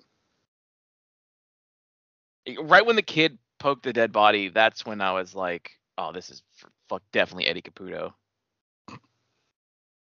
Right 2.60 2.86
when 2.86 2.96
the 2.96 3.02
kid 3.02 3.38
poked 3.60 3.84
the 3.84 3.94
dead 3.94 4.12
body, 4.12 4.50
that's 4.50 4.86
when 4.86 5.02
I 5.02 5.12
was 5.14 5.36
like, 5.36 5.72
"Oh, 5.98 6.12
this 6.12 6.30
is 6.30 6.42
fuck 6.90 7.04
definitely 7.12 7.48
Eddie 7.48 7.62
Caputo." 7.62 8.14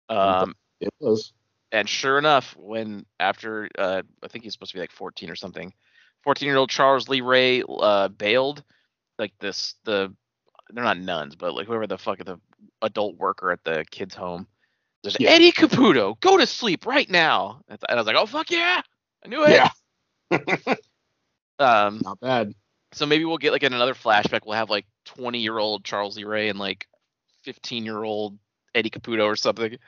Um, 0.09 0.55
It 0.81 0.93
was. 1.01 1.33
and 1.73 1.89
sure 1.89 2.19
enough, 2.19 2.57
when 2.57 3.05
after 3.21 3.69
uh, 3.79 4.03
I 4.23 4.29
think 4.29 4.45
he's 4.45 4.53
supposed 4.55 4.73
to 4.73 4.77
be 4.77 4.81
like 4.81 4.93
14 4.93 5.29
or 5.31 5.37
something, 5.37 5.73
14 6.25 6.47
year 6.47 6.57
old 6.57 6.71
Charles 6.71 7.09
Lee 7.09 7.21
Ray 7.21 7.63
uh, 7.69 8.09
bailed, 8.09 8.63
like 9.19 9.33
this 9.41 9.75
the 9.85 10.15
they're 10.71 10.85
not 10.85 10.99
nuns, 10.99 11.35
but 11.35 11.55
like 11.55 11.67
whoever 11.67 11.87
the 11.87 11.99
fuck 11.99 12.19
the 12.19 12.41
adult 12.83 13.17
worker 13.17 13.51
at 13.51 13.65
the 13.65 13.85
kid's 13.91 14.15
home. 14.15 14.47
There's 15.03 15.17
Yeah. 15.19 15.31
Eddie 15.31 15.53
Caputo, 15.53 16.19
go 16.21 16.37
to 16.37 16.47
sleep 16.47 16.87
right 16.87 17.09
now. 17.09 17.61
And 17.69 17.79
I 17.89 17.95
was 17.97 18.07
like, 18.07 18.17
oh 18.17 18.27
fuck 18.27 18.51
yeah, 18.51 18.81
I 19.25 19.29
knew 19.29 19.45
it. 19.45 19.51
Yeah. 19.51 19.69
Um, 21.59 22.01
Not 22.05 22.21
bad. 22.21 22.55
so 22.93 23.07
maybe 23.07 23.25
we'll 23.25 23.39
get 23.39 23.53
like 23.53 23.63
in 23.63 23.73
another 23.73 23.95
flashback. 23.95 24.41
We'll 24.47 24.57
have 24.57 24.71
like 24.71 24.87
20 25.07 25.39
year 25.41 25.59
old 25.59 25.85
Charles 25.85 26.17
Lee 26.17 26.25
Ray 26.25 26.49
and 26.49 26.59
like 26.59 26.87
15 27.45 27.85
year 27.85 28.03
old 28.03 28.39
Eddie 28.75 28.91
Caputo 28.91 29.25
or 29.25 29.37
something. 29.37 29.79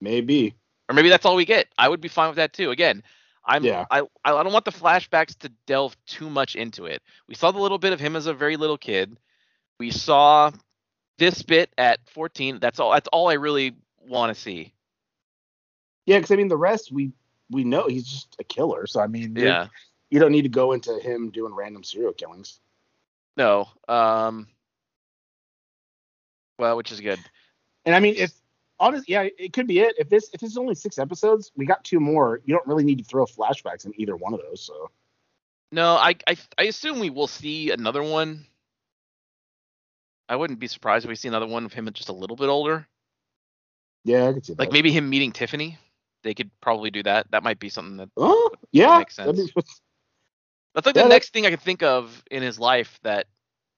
Maybe. 0.00 0.54
or 0.88 0.94
maybe 0.94 1.08
that's 1.08 1.24
all 1.24 1.36
we 1.36 1.44
get. 1.44 1.68
I 1.78 1.88
would 1.88 2.00
be 2.00 2.08
fine 2.08 2.28
with 2.28 2.36
that 2.36 2.52
too. 2.52 2.70
Again, 2.70 3.02
I'm 3.44 3.64
Yeah. 3.64 3.84
I 3.90 4.02
I 4.24 4.42
don't 4.42 4.52
want 4.52 4.64
the 4.64 4.72
flashbacks 4.72 5.36
to 5.38 5.50
delve 5.66 5.96
too 6.06 6.28
much 6.30 6.54
into 6.56 6.86
it. 6.86 7.02
We 7.28 7.34
saw 7.34 7.50
the 7.50 7.58
little 7.60 7.78
bit 7.78 7.92
of 7.92 8.00
him 8.00 8.14
as 8.16 8.26
a 8.26 8.34
very 8.34 8.56
little 8.56 8.78
kid. 8.78 9.18
We 9.78 9.90
saw 9.90 10.50
this 11.18 11.42
bit 11.42 11.70
at 11.78 11.98
14. 12.10 12.58
That's 12.60 12.78
all. 12.78 12.92
That's 12.92 13.08
all 13.08 13.28
I 13.28 13.34
really 13.34 13.74
want 14.06 14.34
to 14.34 14.40
see. 14.40 14.72
Yeah, 16.04 16.18
because 16.18 16.30
I 16.30 16.36
mean 16.36 16.48
the 16.48 16.56
rest 16.56 16.92
we 16.92 17.12
we 17.50 17.64
know 17.64 17.86
he's 17.88 18.06
just 18.06 18.36
a 18.38 18.44
killer. 18.44 18.86
So 18.86 19.00
I 19.00 19.06
mean, 19.06 19.34
Yeah. 19.36 19.68
You 20.10 20.20
don't 20.20 20.32
need 20.32 20.42
to 20.42 20.48
go 20.48 20.72
into 20.72 20.98
him 20.98 21.30
doing 21.30 21.54
random 21.54 21.82
serial 21.84 22.12
killings. 22.12 22.60
No. 23.36 23.68
Um. 23.88 24.46
Well, 26.58 26.76
which 26.76 26.90
is 26.92 27.00
good. 27.00 27.18
And 27.84 27.94
I 27.94 28.00
mean, 28.00 28.14
if 28.16 28.32
honest, 28.80 29.08
yeah, 29.08 29.22
it 29.38 29.52
could 29.52 29.66
be 29.66 29.80
it. 29.80 29.94
If 29.98 30.08
this 30.08 30.30
if 30.32 30.40
this 30.40 30.50
is 30.50 30.56
only 30.58 30.74
six 30.74 30.98
episodes, 30.98 31.52
we 31.56 31.66
got 31.66 31.84
two 31.84 32.00
more. 32.00 32.40
You 32.44 32.54
don't 32.54 32.66
really 32.66 32.84
need 32.84 32.98
to 32.98 33.04
throw 33.04 33.26
flashbacks 33.26 33.84
in 33.84 33.92
either 34.00 34.16
one 34.16 34.32
of 34.34 34.40
those. 34.40 34.62
So 34.62 34.90
No, 35.72 35.96
I 35.96 36.14
I 36.26 36.36
I 36.58 36.62
assume 36.64 36.98
we 36.98 37.10
will 37.10 37.26
see 37.26 37.70
another 37.70 38.02
one. 38.02 38.46
I 40.28 40.36
wouldn't 40.36 40.58
be 40.58 40.66
surprised 40.66 41.04
if 41.04 41.08
we 41.08 41.14
see 41.14 41.28
another 41.28 41.46
one 41.46 41.64
of 41.64 41.72
him 41.72 41.88
just 41.92 42.08
a 42.08 42.12
little 42.12 42.36
bit 42.36 42.48
older. 42.48 42.86
yeah, 44.04 44.26
I 44.28 44.32
could 44.32 44.44
see 44.46 44.54
that. 44.54 44.58
Like 44.58 44.72
maybe 44.72 44.90
him 44.90 45.08
meeting 45.10 45.30
Tiffany. 45.30 45.78
they 46.24 46.34
could 46.34 46.50
probably 46.60 46.90
do 46.90 47.02
that. 47.04 47.30
That 47.30 47.42
might 47.44 47.60
be 47.60 47.68
something 47.68 47.98
that 47.98 48.08
Oh, 48.16 48.50
yeah. 48.72 48.98
makes 48.98 49.16
that'd 49.16 49.36
be- 49.36 49.52
that's 50.76 50.86
like 50.86 50.94
the 50.94 51.08
next 51.08 51.32
thing 51.32 51.46
I 51.46 51.50
could 51.50 51.62
think 51.62 51.82
of 51.82 52.22
in 52.30 52.42
his 52.42 52.58
life 52.58 53.00
that 53.02 53.26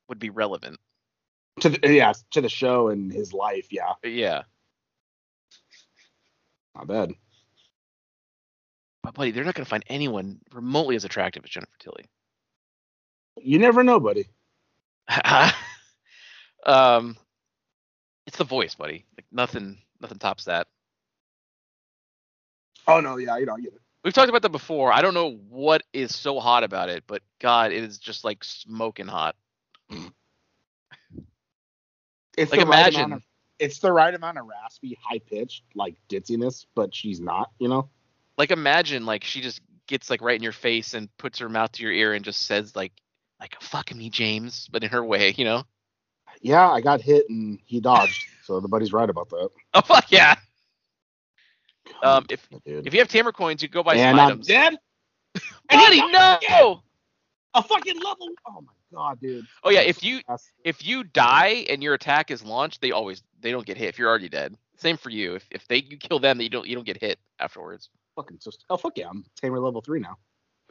would 0.09 0.19
be 0.19 0.31
relevant. 0.31 0.79
to 1.61 1.71
the 1.71 1.93
yeah 1.95 2.13
to 2.33 2.41
the 2.41 2.49
show 2.49 2.89
and 2.89 3.13
his 3.13 3.33
life. 3.33 3.69
Yeah, 3.71 3.95
yeah, 4.05 4.43
not 6.75 6.89
bad. 6.89 7.13
but 9.03 9.15
buddy, 9.15 9.31
they're 9.31 9.45
not 9.45 9.55
gonna 9.55 9.65
find 9.65 9.85
anyone 9.89 10.41
remotely 10.53 10.97
as 10.97 11.05
attractive 11.05 11.45
as 11.45 11.51
Jennifer 11.51 11.73
Tilly. 11.79 12.05
You 13.37 13.59
never 13.59 13.83
know, 13.85 14.01
buddy. 14.01 14.29
um, 16.67 17.17
it's 18.27 18.37
the 18.37 18.45
voice, 18.45 18.75
buddy. 18.75 19.07
Like 19.17 19.27
nothing, 19.33 19.79
nothing 20.01 20.19
tops 20.19 20.45
that. 20.45 20.67
Oh 22.87 23.01
no, 23.01 23.17
yeah, 23.17 23.39
you 23.39 23.47
know, 23.47 23.55
I 23.55 23.61
get 23.61 23.73
it. 23.75 23.81
We've 24.09 24.15
talked 24.15 24.31
about 24.31 24.41
that 24.41 24.53
before. 24.53 24.91
I 24.91 25.03
don't 25.03 25.13
know 25.13 25.33
what 25.51 25.83
is 25.93 26.17
so 26.17 26.41
hot 26.41 26.65
about 26.65 26.89
it, 26.89 27.05
but 27.07 27.21
God, 27.41 27.73
it 27.73 27.85
is 27.85 27.99
just 27.99 28.25
like 28.25 28.43
smoking 28.43 29.07
hot. 29.07 29.37
It's 32.35 32.51
Like 32.51 32.61
the 32.61 32.65
right 32.65 32.79
imagine, 32.79 33.01
amount 33.03 33.13
of, 33.13 33.23
it's 33.59 33.81
the 33.81 33.93
right 33.93 34.15
amount 34.15 34.39
of 34.39 34.47
raspy, 34.47 34.97
high 34.99 35.19
pitched, 35.19 35.65
like 35.75 35.97
ditziness, 36.09 36.65
but 36.75 36.95
she's 36.95 37.21
not. 37.21 37.51
You 37.59 37.69
know. 37.69 37.91
like 38.39 38.51
imagine, 38.51 39.05
like 39.05 39.25
she 39.25 39.43
just 39.43 39.61
gets 39.87 40.09
like 40.09 40.23
right 40.23 40.37
in 40.37 40.43
your 40.43 40.53
face 40.53 40.95
and 40.95 41.15
puts 41.19 41.41
her 41.41 41.51
mouth 41.51 41.73
to 41.73 41.83
your 41.83 41.93
ear 41.93 42.15
and 42.15 42.25
just 42.25 42.47
says 42.47 42.75
like, 42.75 42.93
like 43.39 43.61
fuck 43.61 43.95
me, 43.95 44.09
James, 44.09 44.71
but 44.73 44.83
in 44.83 44.89
her 44.89 45.05
way, 45.05 45.35
you 45.37 45.45
know? 45.45 45.65
Yeah, 46.41 46.67
I 46.71 46.81
got 46.81 47.03
hit 47.03 47.29
and 47.29 47.59
he 47.67 47.79
dodged. 47.79 48.25
so 48.45 48.59
the 48.59 48.69
buddy's 48.69 48.95
right 48.95 49.11
about 49.11 49.29
that. 49.29 49.51
Oh 49.75 49.83
fuck 49.83 50.11
yeah! 50.11 50.37
Um, 52.03 52.27
if 52.31 52.49
Dude. 52.65 52.87
if 52.87 52.93
you 52.95 53.01
have 53.01 53.09
tamer 53.09 53.33
coins, 53.33 53.63
you 53.63 53.69
go 53.69 53.83
buy 53.83 53.95
and 53.95 54.17
some 54.17 54.21
I'm 54.21 54.27
items. 54.33 54.47
dead. 54.47 54.77
Buddy, 55.71 56.01
no! 56.11 56.83
A 57.55 57.63
fucking 57.63 57.99
level. 58.01 58.29
Oh 58.47 58.61
my 58.61 58.73
god, 58.93 59.21
dude. 59.21 59.47
Oh 59.65 59.71
yeah, 59.71 59.81
if 59.81 60.03
you 60.05 60.21
if 60.65 60.87
you 60.87 61.05
die 61.05 61.65
and 61.69 61.83
your 61.83 61.95
attack 61.95 62.31
is 62.31 62.43
launched, 62.45 62.81
they 62.81 62.93
always 62.93 63.23
they 63.41 63.51
don't 63.51 63.67
get 63.67 63.77
hit 63.77 63.89
if 63.89 63.99
you're 63.99 64.09
already 64.09 64.29
dead. 64.29 64.57
Same 64.77 64.97
for 64.97 65.11
you. 65.11 65.35
If 65.35 65.47
if 65.51 65.67
they 65.69 65.79
you 65.79 65.97
kill 65.97 66.19
them, 66.19 66.41
you 66.41 66.49
don't 66.49 66.67
you 66.69 66.75
don't 66.75 66.85
get 66.87 67.01
hit 67.01 67.19
afterwards. 67.39 67.89
fucking 68.17 68.39
just. 68.43 68.65
Oh 68.71 68.77
fuck 68.77 68.97
yeah, 68.97 69.09
I'm 69.09 69.25
tamer 69.41 69.59
level 69.61 69.81
three 69.81 70.01
now. 70.01 70.17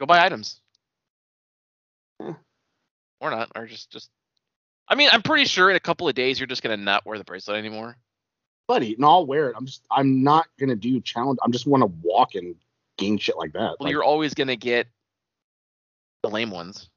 Go 0.00 0.06
buy 0.06 0.24
items. 0.24 0.60
Eh. 2.22 2.32
Or 3.20 3.30
not, 3.30 3.50
or 3.54 3.66
just 3.66 3.90
just. 3.90 4.10
I 4.88 4.94
mean, 4.94 5.10
I'm 5.12 5.22
pretty 5.22 5.44
sure 5.44 5.68
in 5.68 5.76
a 5.76 5.80
couple 5.80 6.08
of 6.08 6.14
days 6.14 6.40
you're 6.40 6.46
just 6.46 6.62
gonna 6.62 6.76
not 6.76 7.04
wear 7.04 7.18
the 7.18 7.24
bracelet 7.24 7.58
anymore. 7.58 7.96
Buddy. 8.68 8.94
and 8.94 9.04
I'll 9.04 9.26
wear 9.26 9.50
it. 9.50 9.56
I'm 9.56 9.66
just. 9.66 9.84
I'm 9.90 10.22
not 10.22 10.46
gonna 10.60 10.76
do 10.76 11.00
challenge. 11.00 11.40
I'm 11.42 11.50
just 11.50 11.66
want 11.66 11.82
to 11.82 11.90
walk 12.02 12.36
and 12.36 12.54
gain 12.96 13.18
shit 13.18 13.36
like 13.36 13.52
that. 13.54 13.60
Well, 13.60 13.76
Like, 13.80 13.90
you're 13.90 14.04
always 14.04 14.34
gonna 14.34 14.54
get 14.56 14.86
the 16.22 16.30
lame 16.30 16.50
ones, 16.50 16.88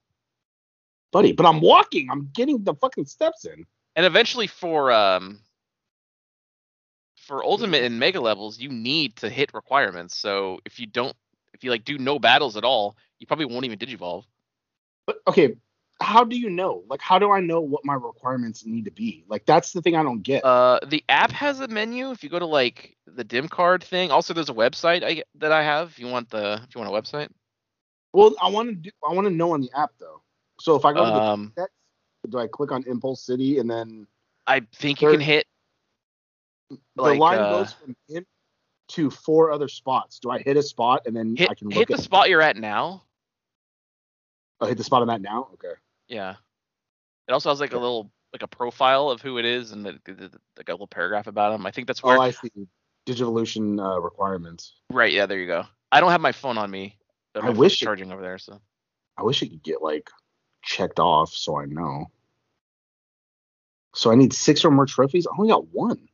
buddy. 1.11 1.31
But 1.31 1.47
I'm 1.47 1.61
walking. 1.61 2.09
I'm 2.11 2.29
getting 2.33 2.63
the 2.63 2.75
fucking 2.75 3.05
steps 3.05 3.45
in. 3.45 3.65
and 3.95 4.05
eventually 4.05 4.47
for 4.47 4.91
um 4.91 5.39
for 7.15 7.43
ultimate 7.43 7.83
and 7.83 7.99
mega 7.99 8.19
levels, 8.19 8.59
you 8.59 8.69
need 8.69 9.15
to 9.17 9.29
hit 9.29 9.53
requirements. 9.53 10.15
So 10.17 10.59
if 10.65 10.79
you 10.79 10.87
don't, 10.87 11.15
if 11.53 11.63
you 11.63 11.69
like 11.71 11.85
do 11.85 11.97
no 11.97 12.19
battles 12.19 12.57
at 12.57 12.63
all, 12.63 12.97
you 13.19 13.27
probably 13.27 13.45
won't 13.45 13.65
even 13.65 13.77
digivolve. 13.79 14.23
But 15.05 15.17
okay, 15.27 15.55
how 16.01 16.23
do 16.23 16.37
you 16.37 16.49
know? 16.49 16.83
Like, 16.87 17.01
how 17.01 17.19
do 17.19 17.31
I 17.31 17.39
know 17.39 17.61
what 17.61 17.85
my 17.85 17.93
requirements 17.93 18.65
need 18.65 18.85
to 18.85 18.91
be? 18.91 19.23
Like, 19.27 19.45
that's 19.45 19.71
the 19.71 19.81
thing 19.81 19.95
I 19.95 20.03
don't 20.03 20.21
get. 20.21 20.43
Uh, 20.43 20.79
the 20.87 21.03
app 21.09 21.31
has 21.31 21.59
a 21.59 21.67
menu. 21.67 22.11
If 22.11 22.23
you 22.23 22.29
go 22.29 22.39
to 22.39 22.45
like 22.45 22.97
the 23.05 23.23
dim 23.23 23.47
card 23.47 23.83
thing, 23.83 24.11
also 24.11 24.33
there's 24.33 24.49
a 24.49 24.53
website 24.53 25.03
I, 25.03 25.23
that 25.35 25.51
I 25.51 25.63
have. 25.63 25.89
If 25.89 25.99
you 25.99 26.07
want 26.07 26.29
the, 26.29 26.61
if 26.67 26.75
you 26.75 26.81
want 26.81 26.93
a 26.93 27.01
website, 27.01 27.29
well, 28.13 28.35
I 28.41 28.49
want 28.49 28.69
to 28.69 28.75
do. 28.75 28.89
I 29.07 29.13
want 29.13 29.27
to 29.27 29.33
know 29.33 29.53
on 29.53 29.61
the 29.61 29.71
app 29.75 29.91
though. 29.99 30.21
So 30.59 30.75
if 30.75 30.85
I 30.85 30.93
go 30.93 31.05
to 31.05 31.11
the 31.11 31.21
um, 31.21 31.53
text, 31.57 31.73
do 32.29 32.37
I 32.37 32.47
click 32.47 32.71
on 32.71 32.83
Impulse 32.87 33.23
City 33.25 33.59
and 33.59 33.69
then 33.69 34.07
I 34.47 34.61
think 34.75 35.01
you 35.01 35.09
can 35.09 35.21
hit. 35.21 35.45
the 36.69 36.77
Like, 36.95 37.19
line 37.19 37.39
uh, 37.39 37.49
goes 37.49 37.73
from 37.73 37.95
him 38.07 38.25
to 38.89 39.09
four 39.09 39.51
other 39.51 39.67
spots? 39.67 40.19
Do 40.19 40.29
I 40.29 40.39
hit 40.39 40.57
a 40.57 40.63
spot 40.63 41.03
and 41.05 41.15
then 41.15 41.35
Hit, 41.35 41.49
I 41.49 41.55
can 41.55 41.71
hit 41.71 41.79
look 41.79 41.87
the 41.87 41.93
at? 41.95 42.01
spot 42.01 42.29
you're 42.29 42.41
at 42.41 42.57
now. 42.57 43.03
Oh, 44.59 44.67
hit 44.67 44.77
the 44.77 44.83
spot 44.83 45.01
on 45.01 45.07
that 45.07 45.21
now. 45.21 45.49
Okay. 45.53 45.73
Yeah. 46.11 46.35
It 47.27 47.31
also 47.31 47.49
has 47.49 47.59
like 47.61 47.71
a 47.73 47.77
little 47.79 48.11
like 48.33 48.43
a 48.43 48.47
profile 48.47 49.09
of 49.09 49.21
who 49.21 49.37
it 49.37 49.45
is 49.45 49.71
and 49.71 49.85
the, 49.85 49.97
the, 50.05 50.13
the- 50.13 50.39
like 50.57 50.67
a 50.69 50.73
little 50.73 50.87
paragraph 50.87 51.27
about 51.27 51.53
him. 51.53 51.65
I 51.65 51.71
think 51.71 51.87
that's 51.87 52.03
where. 52.03 52.17
Oh, 52.17 52.21
I 52.21 52.31
see. 52.31 52.51
Digivolution 53.07 53.79
uh, 53.83 53.99
requirements. 53.99 54.75
right. 54.91 55.11
Yeah. 55.11 55.25
There 55.25 55.39
you 55.39 55.47
go. 55.47 55.63
I 55.91 55.99
don't 56.01 56.11
have 56.11 56.21
my 56.21 56.31
phone 56.33 56.57
on 56.57 56.69
me. 56.69 56.97
I 57.41 57.49
wish 57.49 57.81
it- 57.81 57.85
charging 57.85 58.11
over 58.11 58.21
there. 58.21 58.37
So 58.37 58.61
I 59.17 59.23
wish 59.23 59.41
it 59.41 59.49
could 59.49 59.63
get 59.63 59.81
like 59.81 60.09
checked 60.63 60.99
off 60.99 61.33
so 61.33 61.57
I 61.57 61.65
know. 61.65 62.05
So 63.95 64.11
I 64.11 64.15
need 64.15 64.33
six 64.33 64.63
or 64.63 64.71
more 64.71 64.85
trophies. 64.85 65.25
I 65.27 65.31
only 65.37 65.49
got 65.51 65.67
one. 65.73 66.07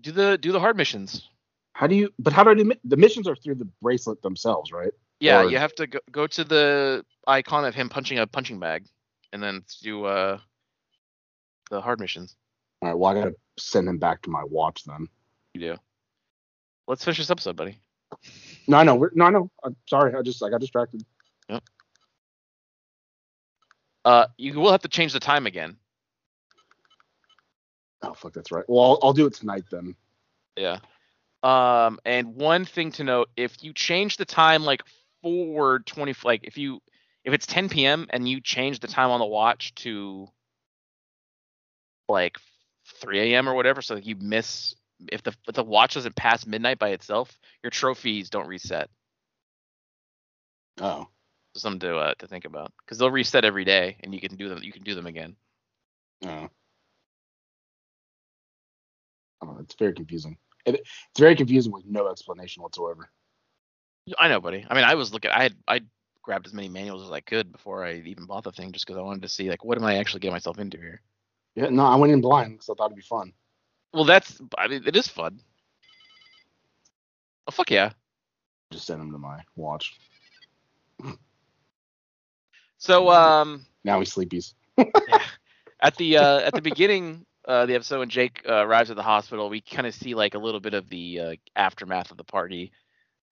do 0.00 0.12
the 0.12 0.38
do 0.38 0.52
the 0.52 0.60
hard 0.60 0.76
missions. 0.76 1.28
How 1.74 1.86
do 1.86 1.94
you? 1.94 2.10
But 2.18 2.32
how 2.32 2.42
do 2.44 2.50
I 2.50 2.54
do? 2.54 2.72
The 2.84 2.96
missions 2.96 3.28
are 3.28 3.36
through 3.36 3.56
the 3.56 3.68
bracelet 3.82 4.22
themselves, 4.22 4.72
right? 4.72 4.92
Yeah, 5.20 5.42
Or- 5.42 5.50
you 5.50 5.58
have 5.58 5.74
to 5.76 5.86
go, 5.88 5.98
go 6.10 6.26
to 6.28 6.44
the 6.44 7.04
icon 7.26 7.64
of 7.64 7.74
him 7.74 7.88
punching 7.88 8.18
a 8.18 8.26
punching 8.26 8.58
bag, 8.58 8.86
and 9.32 9.42
then 9.42 9.62
do 9.82 10.04
uh 10.04 10.38
the 11.70 11.80
hard 11.80 12.00
missions. 12.00 12.36
All 12.82 12.88
right. 12.88 12.98
Well, 12.98 13.10
I 13.10 13.14
gotta 13.14 13.34
send 13.58 13.88
him 13.88 13.98
back 13.98 14.22
to 14.22 14.30
my 14.30 14.42
watch 14.44 14.84
then. 14.84 15.08
You 15.54 15.60
do. 15.60 15.76
Let's 16.86 17.04
finish 17.04 17.18
this 17.18 17.30
episode, 17.30 17.56
buddy. 17.56 17.78
No, 18.66 18.78
I 18.78 18.84
know. 18.84 18.94
We're, 18.94 19.10
no, 19.14 19.26
I 19.26 19.30
know. 19.30 19.50
I'm 19.62 19.76
sorry. 19.86 20.14
I 20.14 20.22
just 20.22 20.42
I 20.42 20.48
got 20.48 20.60
distracted. 20.60 21.04
Yep. 21.48 21.62
Uh, 24.04 24.26
you 24.38 24.58
will 24.58 24.70
have 24.72 24.82
to 24.82 24.88
change 24.88 25.12
the 25.12 25.20
time 25.20 25.46
again. 25.46 25.76
Oh 28.02 28.14
fuck, 28.14 28.32
that's 28.32 28.52
right. 28.52 28.64
Well, 28.68 28.84
I'll, 28.84 28.98
I'll 29.02 29.12
do 29.12 29.26
it 29.26 29.34
tonight 29.34 29.64
then. 29.70 29.94
Yeah. 30.56 30.78
Um, 31.42 31.98
and 32.04 32.34
one 32.36 32.64
thing 32.64 32.92
to 32.92 33.04
note: 33.04 33.28
if 33.36 33.62
you 33.62 33.72
change 33.72 34.16
the 34.16 34.24
time 34.24 34.64
like 34.64 34.82
forward 35.22 35.86
twenty, 35.86 36.14
like 36.24 36.40
if 36.44 36.56
you 36.56 36.80
if 37.28 37.34
it's 37.34 37.46
10 37.46 37.68
p.m. 37.68 38.06
and 38.08 38.26
you 38.26 38.40
change 38.40 38.80
the 38.80 38.88
time 38.88 39.10
on 39.10 39.20
the 39.20 39.26
watch 39.26 39.74
to 39.74 40.28
like 42.08 42.38
3 43.02 43.20
a.m. 43.34 43.46
or 43.46 43.54
whatever, 43.54 43.82
so 43.82 43.96
that 43.96 44.06
you 44.06 44.16
miss 44.18 44.74
if 45.12 45.22
the 45.22 45.34
if 45.46 45.54
the 45.54 45.62
watch 45.62 45.94
doesn't 45.94 46.16
pass 46.16 46.46
midnight 46.46 46.78
by 46.78 46.88
itself, 46.88 47.38
your 47.62 47.68
trophies 47.68 48.30
don't 48.30 48.48
reset. 48.48 48.88
Oh. 50.80 51.06
So 51.54 51.60
something 51.60 51.80
to 51.80 51.98
uh, 51.98 52.14
to 52.18 52.26
think 52.26 52.46
about 52.46 52.72
because 52.78 52.96
they'll 52.96 53.10
reset 53.10 53.44
every 53.44 53.66
day, 53.66 53.98
and 54.00 54.14
you 54.14 54.20
can 54.22 54.36
do 54.36 54.48
them. 54.48 54.62
You 54.62 54.72
can 54.72 54.82
do 54.82 54.94
them 54.94 55.06
again. 55.06 55.36
Oh. 56.24 56.48
Oh, 59.42 59.58
it's 59.60 59.74
very 59.78 59.92
confusing. 59.92 60.38
It, 60.64 60.76
it's 60.76 61.20
very 61.20 61.36
confusing 61.36 61.72
with 61.72 61.84
no 61.84 62.08
explanation 62.08 62.62
whatsoever. 62.62 63.10
I 64.18 64.28
know, 64.28 64.40
buddy. 64.40 64.64
I 64.68 64.74
mean, 64.74 64.84
I 64.84 64.94
was 64.94 65.12
looking. 65.12 65.30
I 65.30 65.42
had 65.42 65.54
I 65.68 65.80
grabbed 66.28 66.46
as 66.46 66.52
many 66.52 66.68
manuals 66.68 67.02
as 67.02 67.10
I 67.10 67.20
could 67.20 67.50
before 67.50 67.86
I 67.86 68.02
even 68.04 68.26
bought 68.26 68.44
the 68.44 68.52
thing, 68.52 68.70
just 68.70 68.86
because 68.86 68.98
I 68.98 69.02
wanted 69.02 69.22
to 69.22 69.30
see 69.30 69.48
like 69.48 69.64
what 69.64 69.78
am 69.78 69.84
I 69.84 69.96
actually 69.96 70.20
getting 70.20 70.34
myself 70.34 70.58
into 70.58 70.76
here. 70.76 71.00
Yeah, 71.54 71.70
no, 71.70 71.86
I 71.86 71.96
went 71.96 72.12
in 72.12 72.20
blind 72.20 72.52
because 72.52 72.68
I 72.68 72.74
thought 72.74 72.88
it'd 72.88 72.96
be 72.96 73.02
fun. 73.02 73.32
Well, 73.94 74.04
that's. 74.04 74.38
I 74.58 74.68
mean, 74.68 74.82
it 74.86 74.94
is 74.94 75.08
fun. 75.08 75.40
Oh 77.46 77.50
fuck 77.50 77.70
yeah! 77.70 77.92
Just 78.70 78.84
send 78.86 79.00
him 79.00 79.10
to 79.10 79.16
my 79.16 79.40
watch. 79.56 79.96
So 82.76 83.10
um, 83.10 83.64
Now 83.82 83.98
he's 83.98 84.14
sleepies. 84.14 84.52
at 85.80 85.96
the 85.96 86.18
uh, 86.18 86.40
at 86.40 86.52
the 86.52 86.60
beginning 86.60 87.24
uh, 87.46 87.64
the 87.64 87.74
episode 87.74 88.00
when 88.00 88.10
Jake 88.10 88.42
uh, 88.46 88.66
arrives 88.66 88.90
at 88.90 88.96
the 88.96 89.02
hospital, 89.02 89.48
we 89.48 89.62
kind 89.62 89.86
of 89.86 89.94
see 89.94 90.14
like 90.14 90.34
a 90.34 90.38
little 90.38 90.60
bit 90.60 90.74
of 90.74 90.90
the 90.90 91.20
uh, 91.20 91.34
aftermath 91.56 92.10
of 92.10 92.18
the 92.18 92.24
party. 92.24 92.70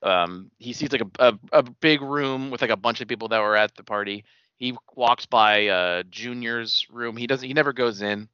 Um, 0.02 0.50
he 0.58 0.72
sees 0.72 0.92
like 0.92 1.02
a, 1.02 1.08
a 1.18 1.38
a 1.52 1.62
big 1.62 2.02
room 2.02 2.50
with 2.50 2.60
like 2.60 2.70
a 2.70 2.76
bunch 2.76 3.00
of 3.00 3.08
people 3.08 3.28
that 3.28 3.40
were 3.40 3.56
at 3.56 3.74
the 3.74 3.82
party. 3.82 4.24
He 4.58 4.76
walks 4.94 5.26
by 5.26 5.66
uh, 5.68 6.02
Junior's 6.10 6.86
room. 6.90 7.16
He 7.16 7.26
doesn't. 7.26 7.46
He 7.46 7.54
never 7.54 7.72
goes 7.72 8.02
in, 8.02 8.28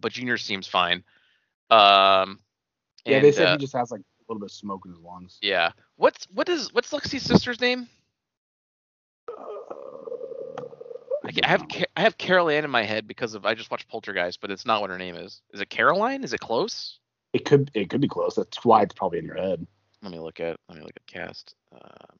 but 0.00 0.12
Junior 0.12 0.38
seems 0.38 0.66
fine. 0.66 1.04
Um, 1.70 2.40
Yeah, 3.04 3.16
and, 3.16 3.24
they 3.24 3.32
said 3.32 3.48
uh, 3.48 3.52
he 3.52 3.58
just 3.58 3.74
has 3.74 3.90
like 3.90 4.00
a 4.00 4.04
little 4.28 4.40
bit 4.40 4.46
of 4.46 4.52
smoke 4.52 4.82
in 4.84 4.92
his 4.92 5.00
lungs. 5.00 5.38
yeah. 5.42 5.72
What's 5.96 6.26
what 6.32 6.48
is 6.48 6.72
what's 6.72 6.90
Lexi's 6.92 7.22
sister's 7.22 7.60
name? 7.60 7.88
I, 11.24 11.30
I 11.42 11.48
have 11.48 11.66
I 11.96 12.00
have 12.00 12.18
Carol 12.18 12.50
Ann 12.50 12.64
in 12.64 12.70
my 12.70 12.82
head 12.82 13.06
because 13.06 13.34
of 13.34 13.44
I 13.44 13.54
just 13.54 13.70
watched 13.70 13.88
Poltergeist, 13.88 14.40
but 14.40 14.50
it's 14.50 14.66
not 14.66 14.80
what 14.80 14.90
her 14.90 14.98
name 14.98 15.16
is. 15.16 15.42
Is 15.52 15.60
it 15.60 15.70
Caroline? 15.70 16.24
Is 16.24 16.32
it 16.32 16.40
close? 16.40 16.98
It 17.32 17.44
could 17.44 17.70
it 17.74 17.90
could 17.90 18.00
be 18.00 18.08
close. 18.08 18.34
That's 18.34 18.64
why 18.64 18.82
it's 18.82 18.94
probably 18.94 19.18
in 19.18 19.24
your 19.24 19.36
head. 19.36 19.66
Let 20.02 20.12
me 20.12 20.18
look 20.18 20.40
at 20.40 20.56
let 20.68 20.78
me 20.78 20.82
look 20.84 20.92
at 20.96 21.06
cast. 21.06 21.54
Um, 21.72 22.16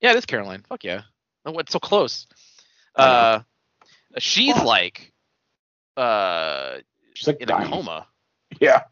yeah, 0.00 0.10
it 0.12 0.16
is 0.16 0.26
Caroline. 0.26 0.64
Fuck 0.68 0.84
yeah. 0.84 1.02
Oh, 1.44 1.52
what's 1.52 1.72
so 1.72 1.78
close? 1.78 2.26
Uh, 2.94 3.40
she's 4.18 4.60
like 4.62 5.12
uh 5.96 6.78
She's 7.14 7.26
like 7.28 7.40
in 7.40 7.50
a 7.50 7.66
coma. 7.66 8.06
Yeah. 8.60 8.82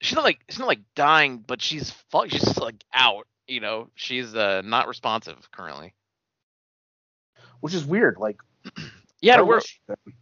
she's 0.00 0.14
not 0.14 0.24
like 0.24 0.40
she's 0.48 0.58
not 0.58 0.68
like 0.68 0.80
dying, 0.94 1.38
but 1.46 1.60
she's 1.62 1.90
fu- 2.10 2.28
she's 2.28 2.56
like 2.58 2.82
out. 2.94 3.26
You 3.46 3.60
know, 3.60 3.88
she's 3.94 4.34
uh 4.34 4.62
not 4.64 4.88
responsive 4.88 5.36
currently. 5.52 5.94
which 7.60 7.74
is 7.74 7.84
weird. 7.84 8.16
Like, 8.18 8.40
Yeah, 9.22 9.42
where? 9.42 9.60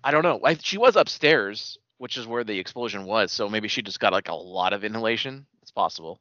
I 0.02 0.10
don't 0.10 0.24
know. 0.24 0.40
I, 0.44 0.54
she 0.54 0.76
was 0.78 0.96
upstairs, 0.96 1.78
which 1.98 2.16
is 2.16 2.26
where 2.26 2.42
the 2.42 2.58
explosion 2.58 3.04
was. 3.04 3.30
So 3.30 3.48
maybe 3.48 3.68
she 3.68 3.80
just 3.82 4.00
got 4.00 4.12
like 4.12 4.28
a 4.28 4.34
lot 4.34 4.72
of 4.72 4.82
inhalation. 4.82 5.46
It's 5.62 5.70
possible. 5.70 6.20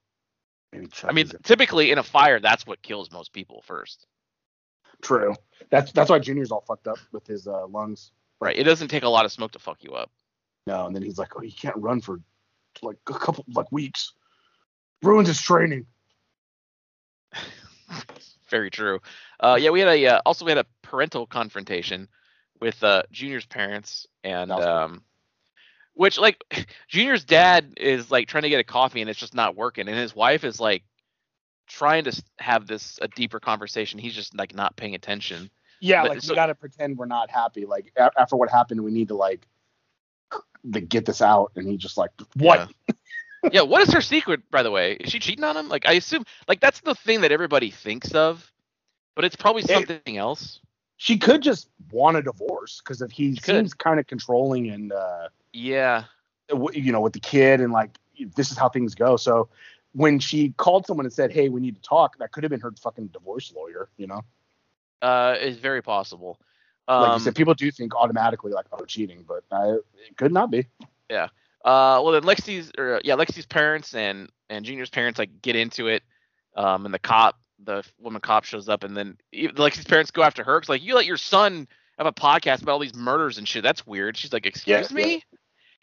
Maybe 0.71 0.89
I 1.03 1.11
mean, 1.13 1.31
typically 1.43 1.91
in 1.91 1.97
a 1.97 2.03
fire, 2.03 2.39
that's 2.39 2.67
what 2.67 2.81
kills 2.81 3.11
most 3.11 3.31
people 3.33 3.63
first. 3.65 4.05
true. 5.01 5.33
That's 5.69 5.91
that's 5.91 6.09
why 6.09 6.19
Junior's 6.19 6.51
all 6.51 6.61
fucked 6.67 6.87
up 6.87 6.99
with 7.11 7.25
his 7.25 7.47
uh, 7.47 7.67
lungs. 7.67 8.11
Right. 8.39 8.55
It 8.55 8.63
doesn't 8.63 8.89
take 8.89 9.03
a 9.03 9.09
lot 9.09 9.25
of 9.25 9.31
smoke 9.31 9.51
to 9.53 9.59
fuck 9.59 9.83
you 9.83 9.93
up. 9.93 10.11
No, 10.67 10.85
and 10.85 10.95
then 10.95 11.01
he's 11.01 11.17
like, 11.17 11.35
oh, 11.35 11.39
he 11.39 11.51
can't 11.51 11.77
run 11.77 12.01
for 12.01 12.19
like 12.81 12.97
a 13.07 13.13
couple 13.13 13.45
like 13.53 13.71
weeks. 13.71 14.13
Ruins 15.01 15.27
his 15.27 15.41
training. 15.41 15.85
Very 18.49 18.69
true. 18.69 18.99
Uh, 19.39 19.57
yeah, 19.59 19.69
we 19.69 19.79
had 19.79 19.89
a 19.89 20.05
uh, 20.07 20.21
also 20.25 20.45
we 20.45 20.51
had 20.51 20.57
a 20.57 20.65
parental 20.81 21.25
confrontation 21.25 22.07
with 22.59 22.83
uh, 22.83 23.03
Junior's 23.11 23.45
parents 23.45 24.07
and 24.23 24.51
um, 24.51 25.03
which 25.97 26.17
like 26.17 26.43
Junior's 26.87 27.23
dad 27.25 27.73
is 27.77 28.09
like 28.11 28.27
trying 28.27 28.43
to 28.43 28.49
get 28.49 28.59
a 28.59 28.63
coffee 28.63 29.01
and 29.01 29.09
it's 29.09 29.19
just 29.19 29.33
not 29.33 29.55
working, 29.55 29.87
and 29.87 29.97
his 29.97 30.15
wife 30.15 30.43
is 30.43 30.59
like 30.59 30.83
trying 31.67 32.05
to 32.05 32.23
have 32.39 32.67
this 32.67 32.97
a 33.01 33.07
deeper 33.09 33.39
conversation. 33.39 33.99
He's 33.99 34.13
just 34.15 34.37
like 34.37 34.55
not 34.55 34.75
paying 34.77 34.95
attention. 34.95 35.49
Yeah, 35.79 36.03
But 36.03 36.11
like 36.11 36.21
so- 36.21 36.31
we 36.31 36.35
gotta 36.35 36.55
pretend 36.55 36.97
we're 36.97 37.05
not 37.05 37.29
happy. 37.29 37.65
Like 37.65 37.91
a- 37.97 38.11
after 38.17 38.35
what 38.35 38.49
happened, 38.49 38.83
we 38.83 38.91
need 38.91 39.09
to 39.09 39.15
like 39.15 39.45
to 40.73 40.81
get 40.81 41.05
this 41.05 41.21
out. 41.21 41.51
And 41.55 41.67
he 41.67 41.77
just 41.77 41.97
like, 41.97 42.11
what? 42.35 42.71
yeah, 43.51 43.61
what 43.61 43.81
is 43.81 43.93
her 43.93 44.01
secret, 44.01 44.49
by 44.49 44.63
the 44.63 44.71
way? 44.71 44.93
Is 44.93 45.11
she 45.11 45.19
cheating 45.19 45.43
on 45.43 45.55
him? 45.55 45.69
Like, 45.69 45.85
I 45.87 45.93
assume, 45.93 46.23
like, 46.47 46.59
that's 46.59 46.79
the 46.81 46.95
thing 46.95 47.21
that 47.21 47.31
everybody 47.31 47.69
thinks 47.71 48.13
of, 48.13 48.51
but 49.15 49.23
it's 49.25 49.35
probably 49.35 49.61
It- 49.63 49.69
something 49.69 50.17
else. 50.17 50.59
She 50.97 51.17
could 51.17 51.41
just 51.41 51.69
want 51.91 52.17
a 52.17 52.21
divorce 52.21 52.81
because 52.83 53.01
if 53.01 53.11
he 53.11 53.35
She 53.35 53.41
seems 53.41 53.73
kind 53.73 53.99
of 53.99 54.07
controlling 54.07 54.69
and 54.69 54.91
uh, 54.91 55.29
Yeah, 55.53 56.05
you 56.73 56.91
know, 56.91 57.01
with 57.01 57.13
the 57.13 57.19
kid 57.19 57.61
and 57.61 57.71
like 57.71 57.97
this 58.35 58.51
is 58.51 58.57
how 58.57 58.67
things 58.69 58.95
go. 58.95 59.15
So 59.15 59.49
when 59.93 60.19
she 60.19 60.49
called 60.57 60.85
someone 60.85 61.05
and 61.05 61.13
said, 61.13 61.31
"Hey, 61.31 61.49
we 61.49 61.61
need 61.61 61.75
to 61.75 61.81
talk," 61.81 62.17
that 62.17 62.31
could 62.31 62.43
have 62.43 62.49
been 62.49 62.59
her 62.61 62.71
fucking 62.71 63.07
divorce 63.07 63.53
lawyer. 63.55 63.89
You 63.97 64.07
know, 64.07 64.21
uh, 65.01 65.35
it's 65.39 65.59
very 65.59 65.81
possible. 65.81 66.39
like 66.87 67.09
Um, 67.09 67.13
you 67.13 67.19
said, 67.19 67.35
people 67.35 67.53
do 67.53 67.71
think 67.71 67.95
automatically 67.95 68.51
like, 68.51 68.65
"Oh, 68.71 68.85
cheating," 68.85 69.23
but 69.27 69.43
uh, 69.51 69.75
it 70.07 70.17
could 70.17 70.31
not 70.31 70.51
be. 70.51 70.67
Yeah. 71.09 71.29
Uh, 71.65 71.99
well 72.03 72.11
then 72.11 72.23
Lexi's 72.23 72.71
or 72.77 73.01
yeah, 73.03 73.15
Lexi's 73.15 73.45
parents 73.45 73.93
and 73.93 74.29
and 74.49 74.65
Junior's 74.65 74.89
parents 74.89 75.19
like 75.19 75.41
get 75.41 75.55
into 75.55 75.87
it. 75.87 76.03
Um, 76.55 76.85
and 76.85 76.93
the 76.93 76.99
cop, 76.99 77.39
the 77.63 77.83
woman 77.99 78.21
cop 78.21 78.43
shows 78.43 78.69
up, 78.69 78.83
and 78.83 78.95
then 78.95 79.17
like 79.55 79.75
his 79.75 79.85
parents 79.85 80.11
go 80.11 80.23
after 80.23 80.43
her. 80.43 80.59
Cause 80.59 80.69
like 80.69 80.83
you 80.83 80.95
let 80.95 81.05
your 81.05 81.17
son 81.17 81.67
have 81.97 82.07
a 82.07 82.11
podcast 82.13 82.61
about 82.61 82.73
all 82.73 82.79
these 82.79 82.95
murders 82.95 83.37
and 83.37 83.47
shit. 83.47 83.63
That's 83.63 83.85
weird. 83.87 84.15
She's 84.17 84.31
like, 84.33 84.45
excuse 84.45 84.91
Yeah, 84.91 84.95
me. 84.95 85.23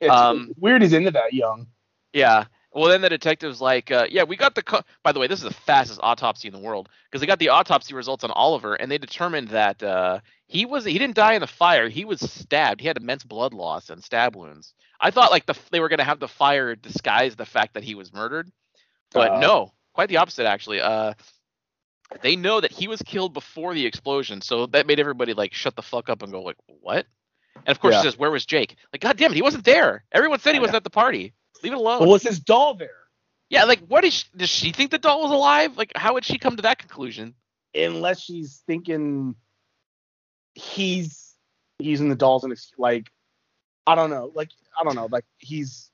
It's 0.00 0.11
Um, 0.12 0.52
weird. 0.59 0.83
He's 0.83 0.93
into 0.93 1.11
that 1.12 1.33
young. 1.33 1.66
Yeah. 2.12 2.45
Well, 2.73 2.88
then 2.88 3.02
the 3.02 3.09
detective's 3.09 3.61
like, 3.61 3.93
uh, 3.93 4.07
yeah, 4.11 4.25
we 4.25 4.37
got 4.37 4.54
the. 4.57 4.62
Co- 4.62 4.83
By 5.04 5.12
the 5.12 5.21
way, 5.21 5.28
this 5.28 5.38
is 5.38 5.45
the 5.49 5.54
fastest 5.54 6.00
autopsy 6.02 6.49
in 6.49 6.52
the 6.54 6.59
world 6.61 6.88
because 7.07 7.21
they 7.21 7.26
got 7.26 7.38
the 7.38 7.50
autopsy 7.50 7.95
results 7.95 8.25
on 8.25 8.33
Oliver, 8.33 8.75
and 8.75 8.90
they 8.90 8.99
determined 8.99 9.49
that 9.49 9.81
uh, 9.83 10.19
he 10.49 10.66
was 10.66 10.85
he 10.85 10.99
didn't 10.99 11.14
die 11.14 11.35
in 11.35 11.40
the 11.40 11.47
fire. 11.47 11.88
He 11.88 12.04
was 12.04 12.19
stabbed. 12.21 12.81
He 12.81 12.88
had 12.88 12.97
immense 12.97 13.23
blood 13.23 13.54
loss 13.54 13.90
and 13.90 14.02
stab 14.02 14.35
wounds. 14.35 14.75
I 15.00 15.12
thought 15.12 15.31
like 15.31 15.47
the 15.47 15.57
they 15.71 15.78
were 15.78 15.88
gonna 15.88 16.02
have 16.04 16.19
the 16.19 16.26
fire 16.28 16.75
disguise 16.75 17.37
the 17.37 17.47
fact 17.47 17.75
that 17.75 17.85
he 17.85 17.95
was 17.95 18.12
murdered, 18.12 18.50
but 19.12 19.33
Uh, 19.35 19.38
no, 19.38 19.73
quite 19.93 20.09
the 20.09 20.16
opposite 20.16 20.47
actually. 20.47 20.81
Uh, 20.81 21.14
they 22.23 22.37
know 22.37 22.61
that 22.61 22.73
he 22.73 22.88
was 22.88 23.02
killed 23.02 23.33
before 23.33 23.75
the 23.75 23.87
explosion, 23.87 24.41
so 24.41 24.67
that 24.67 24.86
made 24.86 25.00
everybody 25.00 25.34
like 25.34 25.54
shut 25.54 25.76
the 25.76 25.82
fuck 25.82 26.08
up 26.08 26.23
and 26.23 26.32
go 26.32 26.43
like, 26.43 26.56
what? 26.67 27.06
And 27.56 27.69
of 27.69 27.80
course, 27.80 27.95
Yeah. 27.95 28.02
she 28.02 28.08
says, 28.08 28.19
"Where 28.19 28.30
was 28.30 28.45
Jake?" 28.45 28.76
Like, 28.93 29.00
God 29.00 29.17
damn 29.17 29.30
it, 29.32 29.36
he 29.36 29.43
wasn't 29.43 29.65
there. 29.65 30.04
Everyone 30.12 30.41
said 30.41 30.54
he 30.54 30.60
wasn't 30.60 30.76
at 30.76 30.84
the 30.84 30.91
party. 30.91 31.32
Leave 31.62 31.73
it 31.73 31.76
alone. 31.76 32.00
Well, 32.00 32.10
was 32.10 32.23
his 32.23 32.41
doll 32.41 32.75
there? 32.75 32.91
Yeah, 33.49 33.65
like 33.65 33.80
what 33.86 34.04
is 34.04 34.15
she, 34.15 34.25
does 34.36 34.50
she 34.50 34.73
think 34.73 34.91
the 34.91 34.99
doll 34.99 35.23
was 35.23 35.30
alive? 35.30 35.76
Like 35.76 35.93
how 35.95 36.15
would 36.15 36.25
she 36.25 36.39
come 36.39 36.56
to 36.56 36.62
that 36.62 36.78
conclusion? 36.78 37.34
Unless 37.75 38.21
she's 38.21 38.62
thinking 38.67 39.34
he's 40.54 41.34
using 41.78 42.08
the 42.08 42.17
dolls 42.17 42.45
and 42.45 42.56
like 42.78 43.10
I 43.86 43.95
don't 43.95 44.10
know, 44.10 44.32
like 44.34 44.50
I 44.78 44.84
don't 44.84 44.95
know, 44.97 45.08
like 45.10 45.25
he's 45.39 45.91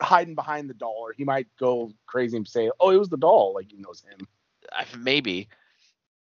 hiding 0.00 0.34
behind 0.34 0.68
the 0.70 0.74
doll, 0.74 0.96
or 0.98 1.12
he 1.12 1.24
might 1.24 1.46
go 1.58 1.92
crazy 2.06 2.36
and 2.36 2.46
say, 2.46 2.70
"Oh, 2.80 2.90
it 2.90 2.96
was 2.96 3.08
the 3.08 3.16
doll," 3.16 3.54
like 3.54 3.70
he 3.70 3.76
knows 3.78 4.02
him. 4.02 4.26
Maybe. 4.96 5.48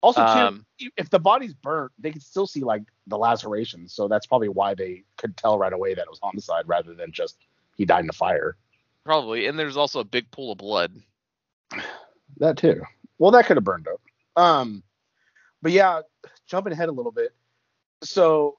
Also, 0.00 0.20
too, 0.20 0.26
Um, 0.26 0.66
if 0.96 1.10
the 1.10 1.20
body's 1.20 1.54
burnt, 1.54 1.92
they 1.98 2.10
could 2.10 2.22
still 2.22 2.46
see 2.46 2.60
like 2.60 2.82
the 3.06 3.16
lacerations, 3.16 3.94
so 3.94 4.08
that's 4.08 4.26
probably 4.26 4.48
why 4.48 4.74
they 4.74 5.04
could 5.16 5.36
tell 5.36 5.58
right 5.58 5.72
away 5.72 5.94
that 5.94 6.02
it 6.02 6.10
was 6.10 6.18
homicide 6.20 6.66
rather 6.66 6.92
than 6.94 7.12
just 7.12 7.36
he 7.76 7.84
died 7.84 8.02
in 8.02 8.10
a 8.10 8.12
fire. 8.12 8.56
Probably. 9.04 9.46
And 9.46 9.58
there's 9.58 9.76
also 9.76 10.00
a 10.00 10.04
big 10.04 10.30
pool 10.30 10.52
of 10.52 10.58
blood. 10.58 10.92
That 12.38 12.56
too. 12.56 12.80
Well, 13.18 13.30
that 13.32 13.44
could 13.44 13.58
have 13.58 13.64
burned 13.64 13.86
up. 13.86 14.00
Um, 14.36 14.82
but 15.60 15.70
yeah, 15.70 16.00
jumping 16.46 16.72
ahead 16.72 16.88
a 16.88 16.92
little 16.92 17.12
bit. 17.12 17.34
So 18.02 18.56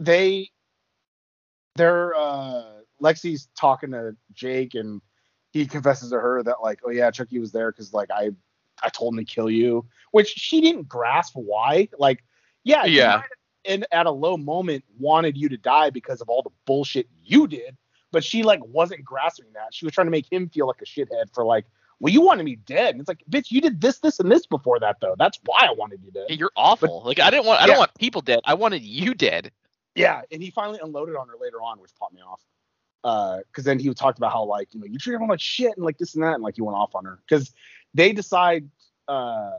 they, 0.00 0.50
they're 1.76 2.12
uh, 2.16 2.64
Lexi's 3.00 3.48
talking 3.56 3.92
to 3.92 4.16
Jake, 4.32 4.74
and 4.74 5.00
he 5.52 5.64
confesses 5.64 6.10
to 6.10 6.18
her 6.18 6.42
that 6.42 6.56
like, 6.60 6.80
oh 6.84 6.90
yeah, 6.90 7.12
Chucky 7.12 7.38
was 7.38 7.52
there 7.52 7.70
because 7.70 7.94
like 7.94 8.10
I, 8.10 8.30
I 8.82 8.88
told 8.88 9.14
him 9.14 9.18
to 9.18 9.24
kill 9.24 9.50
you, 9.50 9.86
which 10.12 10.28
she 10.28 10.60
didn't 10.60 10.88
grasp 10.88 11.34
why. 11.34 11.88
Like, 11.98 12.24
yeah, 12.64 12.84
Yeah. 12.84 13.22
And 13.64 13.86
at 13.92 14.06
a 14.06 14.10
low 14.10 14.36
moment 14.36 14.84
wanted 14.98 15.36
you 15.36 15.48
to 15.50 15.56
die 15.56 15.90
because 15.90 16.20
of 16.20 16.28
all 16.28 16.42
the 16.42 16.50
bullshit 16.64 17.06
you 17.22 17.46
did, 17.46 17.76
but 18.12 18.24
she 18.24 18.42
like 18.42 18.60
wasn't 18.64 19.04
grasping 19.04 19.52
that. 19.54 19.74
She 19.74 19.84
was 19.84 19.92
trying 19.92 20.06
to 20.06 20.10
make 20.10 20.30
him 20.30 20.48
feel 20.48 20.66
like 20.66 20.80
a 20.80 20.86
shithead 20.86 21.34
for 21.34 21.44
like 21.44 21.66
well, 22.00 22.12
you 22.12 22.20
wanted 22.20 22.44
me 22.44 22.56
dead. 22.56 22.90
And 22.90 23.00
it's 23.00 23.08
like, 23.08 23.24
bitch, 23.28 23.50
you 23.50 23.60
did 23.60 23.80
this, 23.80 23.98
this, 23.98 24.20
and 24.20 24.30
this 24.30 24.46
before 24.46 24.78
that, 24.80 24.98
though. 25.00 25.16
That's 25.18 25.38
why 25.44 25.66
I 25.68 25.72
wanted 25.72 26.00
you 26.04 26.12
dead. 26.12 26.26
Hey, 26.28 26.36
You're 26.36 26.52
awful. 26.56 27.02
like 27.04 27.18
I 27.18 27.30
didn't 27.30 27.46
want 27.46 27.60
I 27.60 27.64
Yeah. 27.64 27.72
don't 27.72 27.78
want 27.78 27.94
people 27.98 28.20
dead. 28.20 28.40
I 28.44 28.54
wanted 28.54 28.82
you 28.82 29.14
dead. 29.14 29.50
Yeah, 29.94 30.22
and 30.30 30.40
he 30.40 30.50
finally 30.50 30.78
unloaded 30.80 31.16
on 31.16 31.26
her 31.28 31.34
later 31.40 31.60
on, 31.60 31.80
which 31.80 31.90
popped 31.98 32.14
me 32.14 32.20
off. 32.20 32.40
Uh, 33.04 33.38
because 33.46 33.64
then 33.64 33.78
he 33.78 33.92
talked 33.94 34.18
about 34.18 34.32
how 34.32 34.44
like 34.44 34.68
you 34.72 34.80
know 34.80 34.86
you 34.86 34.98
treat 34.98 35.14
everyone 35.14 35.30
like 35.30 35.40
shit 35.40 35.76
and 35.76 35.84
like 35.84 35.98
this 35.98 36.14
and 36.14 36.24
that, 36.24 36.34
and 36.34 36.42
like 36.42 36.56
he 36.56 36.62
went 36.62 36.76
off 36.76 36.94
on 36.94 37.04
her 37.04 37.20
because 37.28 37.52
they 37.94 38.12
decide 38.12 38.68
uh 39.06 39.52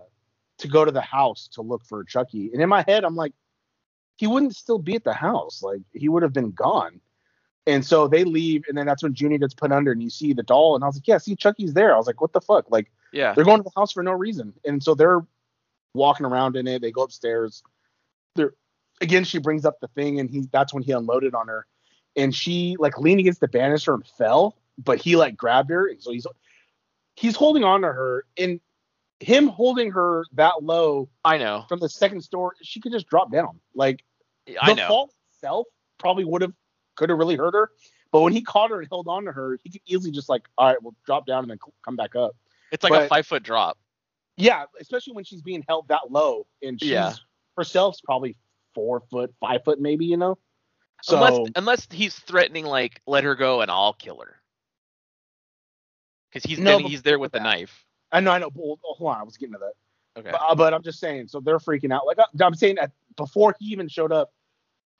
to 0.57 0.67
go 0.67 0.83
to 0.83 0.91
the 0.91 1.01
house 1.01 1.47
to 1.53 1.61
look 1.61 1.85
for 1.85 2.03
Chucky, 2.03 2.51
and 2.51 2.61
in 2.61 2.69
my 2.69 2.83
head 2.87 3.03
I'm 3.05 3.15
like, 3.15 3.33
he 4.17 4.27
wouldn't 4.27 4.55
still 4.55 4.77
be 4.77 4.95
at 4.95 5.03
the 5.03 5.13
house, 5.13 5.63
like 5.63 5.81
he 5.93 6.09
would 6.09 6.23
have 6.23 6.33
been 6.33 6.51
gone. 6.51 6.99
And 7.65 7.85
so 7.85 8.07
they 8.07 8.23
leave, 8.23 8.63
and 8.67 8.77
then 8.77 8.87
that's 8.87 9.03
when 9.03 9.13
Junior 9.13 9.37
gets 9.37 9.53
put 9.53 9.71
under, 9.71 9.91
and 9.91 10.01
you 10.01 10.09
see 10.09 10.33
the 10.33 10.43
doll, 10.43 10.75
and 10.75 10.83
I 10.83 10.87
was 10.87 10.95
like, 10.95 11.07
yeah, 11.07 11.17
see 11.17 11.35
Chucky's 11.35 11.73
there. 11.73 11.93
I 11.93 11.97
was 11.97 12.07
like, 12.07 12.19
what 12.19 12.33
the 12.33 12.41
fuck, 12.41 12.69
like. 12.69 12.91
Yeah. 13.11 13.33
They're 13.33 13.45
going 13.45 13.57
to 13.57 13.63
the 13.63 13.71
house 13.75 13.91
for 13.91 14.03
no 14.03 14.11
reason. 14.11 14.53
And 14.65 14.83
so 14.83 14.93
they're 14.93 15.25
walking 15.93 16.25
around 16.25 16.55
in 16.55 16.67
it. 16.67 16.81
They 16.81 16.91
go 16.91 17.01
upstairs. 17.01 17.63
They're 18.35 18.53
again, 19.01 19.23
she 19.23 19.39
brings 19.39 19.65
up 19.65 19.79
the 19.79 19.87
thing, 19.89 20.19
and 20.19 20.29
he 20.29 20.47
that's 20.51 20.73
when 20.73 20.83
he 20.83 20.91
unloaded 20.91 21.35
on 21.35 21.47
her. 21.47 21.65
And 22.15 22.33
she 22.35 22.75
like 22.79 22.97
leaned 22.97 23.19
against 23.19 23.39
the 23.39 23.47
banister 23.47 23.93
and 23.93 24.05
fell, 24.05 24.57
but 24.77 24.99
he 24.99 25.15
like 25.15 25.37
grabbed 25.37 25.69
her. 25.69 25.87
And 25.87 26.01
so 26.01 26.11
he's 26.11 26.25
he's 27.15 27.35
holding 27.35 27.63
on 27.63 27.81
to 27.81 27.87
her. 27.87 28.25
And 28.37 28.59
him 29.19 29.47
holding 29.47 29.91
her 29.91 30.23
that 30.33 30.63
low 30.63 31.09
I 31.25 31.37
know. 31.37 31.65
from 31.67 31.79
the 31.79 31.89
second 31.89 32.21
story, 32.21 32.55
she 32.61 32.79
could 32.79 32.91
just 32.91 33.07
drop 33.07 33.31
down. 33.31 33.59
Like 33.75 34.03
I 34.61 34.71
the 34.71 34.75
know. 34.75 34.87
fall 34.87 35.11
itself 35.33 35.67
probably 35.97 36.25
would 36.25 36.41
have 36.41 36.53
could 36.95 37.09
have 37.09 37.19
really 37.19 37.35
hurt 37.35 37.53
her. 37.53 37.71
But 38.11 38.21
when 38.21 38.33
he 38.33 38.41
caught 38.41 38.71
her 38.71 38.79
and 38.79 38.87
held 38.89 39.07
on 39.07 39.25
to 39.25 39.31
her, 39.31 39.59
he 39.63 39.69
could 39.69 39.81
easily 39.85 40.11
just 40.11 40.29
like, 40.29 40.47
all 40.57 40.67
right, 40.67 40.81
we'll 40.81 40.95
drop 41.05 41.27
down 41.27 41.43
and 41.43 41.51
then 41.51 41.59
come 41.85 41.95
back 41.95 42.15
up. 42.15 42.35
It's 42.71 42.83
like 42.83 42.93
a 42.93 43.07
five 43.07 43.27
foot 43.27 43.43
drop. 43.43 43.77
Yeah, 44.35 44.65
especially 44.79 45.13
when 45.13 45.25
she's 45.25 45.41
being 45.41 45.63
held 45.67 45.89
that 45.89 46.11
low, 46.11 46.47
and 46.63 46.79
she's 46.79 46.89
Yeah. 46.89 47.13
herself's 47.57 48.01
probably 48.01 48.35
four 48.73 49.01
foot, 49.11 49.33
five 49.39 49.63
foot, 49.63 49.79
maybe. 49.79 50.05
You 50.05 50.17
know. 50.17 50.37
So 51.01 51.15
unless 51.15 51.51
unless 51.55 51.87
he's 51.91 52.15
threatening 52.15 52.65
like 52.65 53.01
let 53.07 53.23
her 53.23 53.35
go 53.35 53.61
and 53.61 53.71
I'll 53.71 53.93
kill 53.93 54.19
her. 54.19 54.35
Because 56.29 56.47
he's 56.47 56.59
No, 56.59 56.77
then 56.77 56.85
he's 56.85 57.01
there 57.01 57.19
with 57.19 57.31
the 57.31 57.39
knife. 57.39 57.85
I 58.11 58.19
know, 58.19 58.31
I 58.31 58.39
know. 58.39 58.49
Hold 58.55 58.79
on, 59.01 59.17
I 59.17 59.23
was 59.23 59.37
getting 59.37 59.53
to 59.53 59.59
that. 59.59 59.73
Okay. 60.19 60.31
But, 60.31 60.41
uh, 60.41 60.55
but 60.55 60.73
I'm 60.73 60.83
just 60.83 60.99
saying. 60.99 61.27
So 61.27 61.39
they're 61.39 61.59
freaking 61.59 61.93
out. 61.93 62.05
Like 62.05 62.19
uh, 62.19 62.25
I'm 62.43 62.55
saying 62.55 62.75
that 62.75 62.91
before 63.15 63.55
he 63.59 63.67
even 63.67 63.87
showed 63.87 64.11
up 64.11 64.31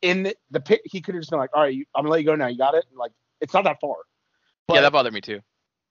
in 0.02 0.24
the, 0.24 0.36
the 0.52 0.60
pit, 0.60 0.82
he 0.86 1.02
could 1.02 1.16
have 1.16 1.22
just 1.22 1.32
been 1.32 1.40
like, 1.40 1.50
"All 1.54 1.62
right, 1.62 1.74
you, 1.74 1.86
I'm 1.96 2.04
gonna 2.04 2.12
let 2.12 2.22
you 2.22 2.26
go 2.26 2.36
now. 2.36 2.48
You 2.48 2.58
got 2.58 2.76
it." 2.76 2.86
And, 2.90 2.98
like 2.98 3.12
it's 3.42 3.54
not 3.54 3.64
that 3.66 3.80
far. 3.82 3.96
But, 4.68 4.76
yeah, 4.76 4.82
that 4.82 4.92
bothered 4.92 5.14
me 5.14 5.22
too. 5.22 5.42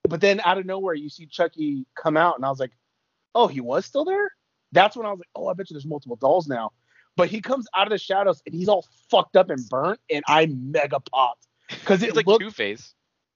but 0.07 0.21
then 0.21 0.39
out 0.45 0.57
of 0.57 0.65
nowhere, 0.65 0.93
you 0.93 1.09
see 1.09 1.25
Chucky 1.25 1.85
come 1.95 2.17
out, 2.17 2.35
and 2.35 2.45
I 2.45 2.49
was 2.49 2.59
like, 2.59 2.71
"Oh, 3.35 3.47
he 3.47 3.61
was 3.61 3.85
still 3.85 4.05
there." 4.05 4.31
That's 4.71 4.95
when 4.95 5.05
I 5.05 5.11
was 5.11 5.19
like, 5.19 5.29
"Oh, 5.35 5.47
I 5.47 5.53
bet 5.53 5.69
you 5.69 5.75
there's 5.75 5.85
multiple 5.85 6.15
dolls 6.15 6.47
now." 6.47 6.71
But 7.19 7.29
he 7.29 7.41
comes 7.41 7.67
out 7.75 7.85
of 7.85 7.89
the 7.89 7.97
shadows, 7.97 8.41
and 8.45 8.55
he's 8.55 8.69
all 8.69 8.85
fucked 9.11 9.35
up 9.35 9.49
and 9.49 9.67
burnt, 9.67 9.99
and 10.09 10.23
I 10.29 10.45
mega 10.45 11.01
popped 11.01 11.47
because 11.67 12.01
it 12.01 12.15
It's 12.15 12.15
like 12.15 12.39
Two 12.39 12.49
Face. 12.49 12.93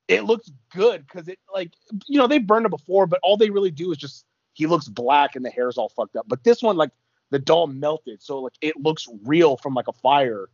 it 0.08 0.24
looks 0.24 0.50
good 0.74 1.06
because 1.06 1.28
it 1.28 1.38
like 1.54 1.74
you 2.08 2.17
know 2.17 2.26
they've 2.26 2.48
burned 2.48 2.65
it 2.65 2.69
before, 2.69 3.08
but 3.08 3.19
all 3.24 3.36
they 3.36 3.50
really 3.50 3.72
do 3.72 3.91
is 3.91 3.98
just 3.98 4.24
he 4.54 4.67
looks 4.67 4.88
black 4.88 5.36
and 5.36 5.43
the 5.43 5.50
hair's 5.50 5.78
all 5.78 5.89
fucked 5.89 6.15
up. 6.15 6.26
But 6.30 6.46
this 6.46 6.63
one 6.63 6.78
like 6.78 6.91
the 7.30 7.39
doll 7.39 7.67
melted, 7.67 8.24
so 8.24 8.39
like 8.39 8.54
it 8.62 8.78
looks 8.78 9.06
real 9.26 9.58
from 9.58 9.74
like 9.74 9.89
a 9.89 9.93
fire, 9.93 10.48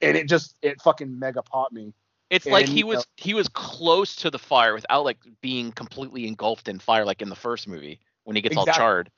and 0.00 0.16
it 0.16 0.26
just 0.26 0.56
it 0.62 0.80
fucking 0.80 1.18
mega 1.18 1.42
popped 1.42 1.74
me. 1.74 1.92
It's 2.30 2.46
like 2.46 2.68
And, 2.68 2.74
he 2.74 2.84
uh, 2.84 2.86
was 2.86 3.06
he 3.18 3.34
was 3.34 3.48
close 3.48 4.16
to 4.16 4.30
the 4.30 4.38
fire 4.38 4.72
without 4.72 5.04
like 5.04 5.18
being 5.42 5.72
completely 5.72 6.26
engulfed 6.26 6.68
in 6.68 6.78
fire 6.78 7.04
like 7.04 7.20
in 7.20 7.28
the 7.28 7.36
first 7.36 7.68
movie 7.68 8.00
when 8.24 8.34
he 8.34 8.40
gets 8.40 8.56
all 8.56 8.64
charred. 8.64 9.10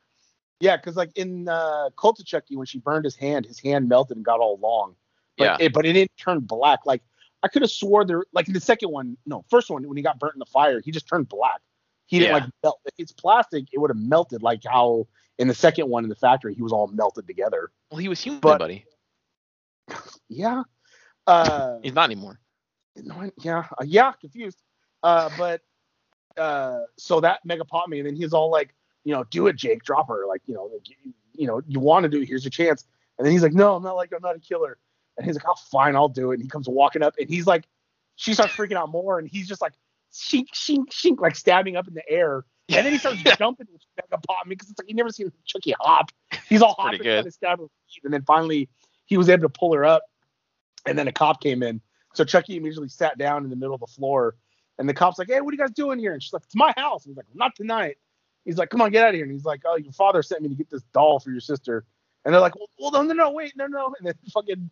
Yeah, 0.61 0.77
because 0.77 0.97
like 0.97 1.11
in 1.17 1.49
uh, 1.49 1.90
Cult 1.99 2.21
of 2.21 2.27
Chucky, 2.27 2.57
when 2.57 2.67
she 2.67 2.79
burned 2.79 3.05
his 3.05 3.17
hand, 3.17 3.45
his 3.47 3.59
hand 3.59 3.88
melted 3.88 4.17
and 4.17 4.25
got 4.25 4.40
all 4.40 4.59
long. 4.59 4.95
But 5.37 5.45
Yeah. 5.45 5.57
it, 5.67 5.73
but 5.73 5.85
it 5.85 5.93
didn't 5.95 6.17
turn 6.17 6.40
black. 6.40 6.81
Like 6.87 7.03
I 7.43 7.49
could 7.49 7.62
have 7.62 7.71
swore 7.71 8.05
there, 8.05 8.23
like 8.33 8.47
in 8.49 8.55
the 8.55 8.61
second 8.61 8.90
one, 8.90 9.17
no, 9.27 9.45
first 9.51 9.69
one 9.71 9.87
when 9.87 9.97
he 9.97 10.03
got 10.03 10.19
burnt 10.19 10.35
in 10.35 10.38
the 10.38 10.47
fire, 10.47 10.81
he 10.81 10.90
just 10.90 11.09
turned 11.09 11.29
black. 11.29 11.61
He 12.07 12.19
didn't 12.19 12.37
Yeah. 12.37 12.45
like 12.45 12.51
melt. 12.62 12.81
If 12.85 12.95
it's 12.99 13.12
plastic, 13.12 13.67
it 13.73 13.79
would 13.79 13.90
have 13.90 13.99
melted 13.99 14.43
like 14.43 14.62
how 14.64 15.07
in 15.38 15.49
the 15.49 15.55
second 15.55 15.88
one 15.88 16.05
in 16.05 16.09
the 16.11 16.14
factory 16.17 16.55
he 16.55 16.62
was 16.62 16.73
all 16.73 16.87
melted 16.87 17.27
together. 17.27 17.71
Well, 17.90 17.99
he 17.99 18.09
was 18.09 18.21
human, 18.21 18.40
But- 18.40 18.59
buddy. 18.59 18.85
Yeah. 20.29 20.62
Uh, 21.27 21.79
He's 21.83 21.93
not 21.95 22.05
anymore. 22.05 22.38
no, 22.97 23.31
yeah, 23.43 23.67
uh, 23.79 23.85
yeah, 23.85 24.12
confused. 24.12 24.59
Uh, 25.03 25.31
but 25.37 25.62
uh, 26.37 26.81
so 26.97 27.21
that 27.21 27.40
mega 27.45 27.64
popped 27.64 27.88
me, 27.88 27.99
and 27.99 28.07
then 28.07 28.17
he's 28.17 28.33
all 28.33 28.51
like, 28.51 28.75
you 29.05 29.12
know, 29.14 29.25
do 29.25 29.47
it, 29.47 29.57
Jake, 29.57 29.83
drop 29.85 30.09
her, 30.09 30.27
like, 30.27 30.43
you 30.47 30.55
know, 30.55 30.64
like, 30.73 30.88
you, 30.88 31.12
you 31.33 31.47
know, 31.47 31.61
you 31.67 31.81
want 31.81 32.05
to 32.05 32.09
do 32.09 32.21
it, 32.23 32.27
here's 32.29 32.45
your 32.45 32.51
chance. 32.51 32.85
And 33.19 33.25
then 33.27 33.33
he's 33.33 33.43
like, 33.43 33.53
no, 33.53 33.77
I'm 33.77 33.83
not 33.83 33.95
like, 33.97 34.12
I'm 34.14 34.23
not 34.23 34.37
a 34.37 34.40
killer. 34.40 34.79
And 35.17 35.27
he's 35.27 35.37
like, 35.37 35.45
oh, 35.47 35.55
fine, 35.71 35.95
I'll 35.95 36.09
do 36.09 36.31
it. 36.33 36.35
And 36.35 36.43
he 36.43 36.49
comes 36.49 36.69
walking 36.69 37.03
up, 37.03 37.14
and 37.19 37.29
he's 37.29 37.47
like, 37.47 37.64
she 38.17 38.35
starts 38.35 38.55
freaking 38.55 38.77
out 38.77 38.90
more, 38.90 39.19
and 39.19 39.29
he's 39.29 39.47
just 39.47 39.61
like, 39.61 39.75
shink, 40.12 40.47
shink, 40.55 40.88
shink, 40.90 41.21
like 41.21 41.37
stabbing 41.37 41.77
up 41.77 41.87
in 41.88 41.95
the 41.95 42.09
air. 42.09 42.45
And 42.71 42.85
then 42.85 42.93
he 42.93 42.99
starts 42.99 43.23
Yeah. 43.27 43.37
jumping, 43.37 43.67
which 43.73 43.83
popped 44.27 44.47
me 44.47 44.55
because 44.55 44.71
it's 44.71 44.79
like 44.79 44.88
you 44.88 44.95
never 44.95 45.11
seen 45.11 45.31
Chucky 45.45 45.75
hop. 45.81 46.11
He's 46.49 46.62
all 46.62 46.75
hopping, 46.79 47.01
trying 47.17 47.25
to 47.25 47.31
stab 47.31 47.59
her 47.61 47.67
and 48.05 48.12
then 48.12 48.23
finally 48.23 48.69
he 49.07 49.17
was 49.17 49.29
able 49.29 49.43
to 49.43 49.49
pull 49.49 49.75
her 49.75 49.85
up, 49.85 50.03
and 50.87 50.99
then 50.99 51.07
a 51.09 51.12
cop 51.12 51.43
came 51.43 51.62
in. 51.62 51.81
So 52.14 52.25
Chucky 52.25 52.57
immediately 52.57 52.88
sat 52.88 53.19
down 53.19 53.45
in 53.45 53.51
the 53.51 53.57
middle 53.57 53.75
of 53.75 53.81
the 53.81 53.87
floor, 53.87 54.37
and 54.79 54.88
the 54.88 54.95
cop's 54.95 55.19
like, 55.19 55.29
"Hey, 55.29 55.40
what 55.40 55.51
are 55.51 55.55
you 55.55 55.59
guys 55.59 55.73
doing 55.73 55.99
here?" 55.99 56.12
And 56.14 56.23
she's 56.23 56.33
like, 56.33 56.45
"It's 56.45 56.57
my 56.57 56.73
house." 56.77 57.05
And 57.05 57.12
he's 57.12 57.17
like, 57.17 57.27
"Not 57.35 57.55
tonight." 57.57 57.99
He's 58.45 58.59
like, 58.59 58.71
"Come 58.71 58.83
on, 58.83 58.91
get 58.91 59.03
out 59.05 59.11
of 59.11 59.15
here." 59.15 59.25
And 59.25 59.33
he's 59.33 59.45
like, 59.45 59.63
"Oh, 59.65 59.77
your 59.77 59.93
father 59.93 60.23
sent 60.23 60.43
me 60.43 60.49
to 60.49 60.55
get 60.55 60.71
this 60.71 60.83
doll 60.93 61.19
for 61.21 61.31
your 61.31 61.41
sister." 61.41 61.85
And 62.25 62.33
they're 62.33 62.41
like, 62.41 62.57
"Well, 62.57 62.69
well 62.79 62.91
no, 62.91 63.03
no, 63.03 63.15
no, 63.15 63.31
wait, 63.33 63.57
no, 63.57 63.67
no." 63.67 63.95
And 63.99 64.07
then 64.07 64.15
fucking 64.33 64.71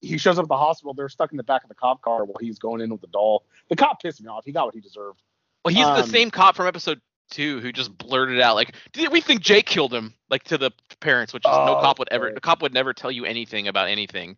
he 0.00 0.18
shows 0.18 0.38
up 0.38 0.44
at 0.44 0.48
the 0.48 0.56
hospital. 0.56 0.94
They're 0.94 1.08
stuck 1.08 1.30
in 1.30 1.36
the 1.36 1.42
back 1.42 1.62
of 1.62 1.68
the 1.68 1.74
cop 1.74 2.02
car 2.02 2.24
while 2.24 2.36
he's 2.40 2.58
going 2.58 2.80
in 2.80 2.90
with 2.90 3.00
the 3.00 3.06
doll. 3.08 3.44
The 3.68 3.76
cop 3.76 4.02
pissed 4.02 4.22
me 4.22 4.28
off. 4.28 4.44
He 4.44 4.52
got 4.52 4.66
what 4.66 4.74
he 4.74 4.80
deserved. 4.80 5.22
Well, 5.64 5.74
he's 5.74 5.84
the 5.84 6.02
Um, 6.02 6.08
same 6.08 6.30
cop 6.30 6.56
from 6.56 6.66
episode 6.66 7.00
two 7.30 7.60
who 7.60 7.72
just 7.72 7.96
blurted 7.96 8.40
out 8.40 8.54
like, 8.54 8.74
"Did 8.92 9.10
we 9.12 9.20
think 9.20 9.40
Jake 9.40 9.66
killed 9.66 9.94
him?" 9.94 10.14
Like 10.28 10.44
to 10.44 10.58
the 10.58 10.72
parents, 11.00 11.32
which 11.32 11.44
is 11.44 11.50
no 11.50 11.76
Oh, 11.76 11.80
cop 11.80 11.98
would 11.98 12.08
ever. 12.10 12.32
The 12.32 12.40
cop 12.40 12.62
would 12.62 12.74
never 12.74 12.92
tell 12.92 13.10
you 13.10 13.24
anything 13.24 13.68
about 13.68 13.88
anything. 13.88 14.36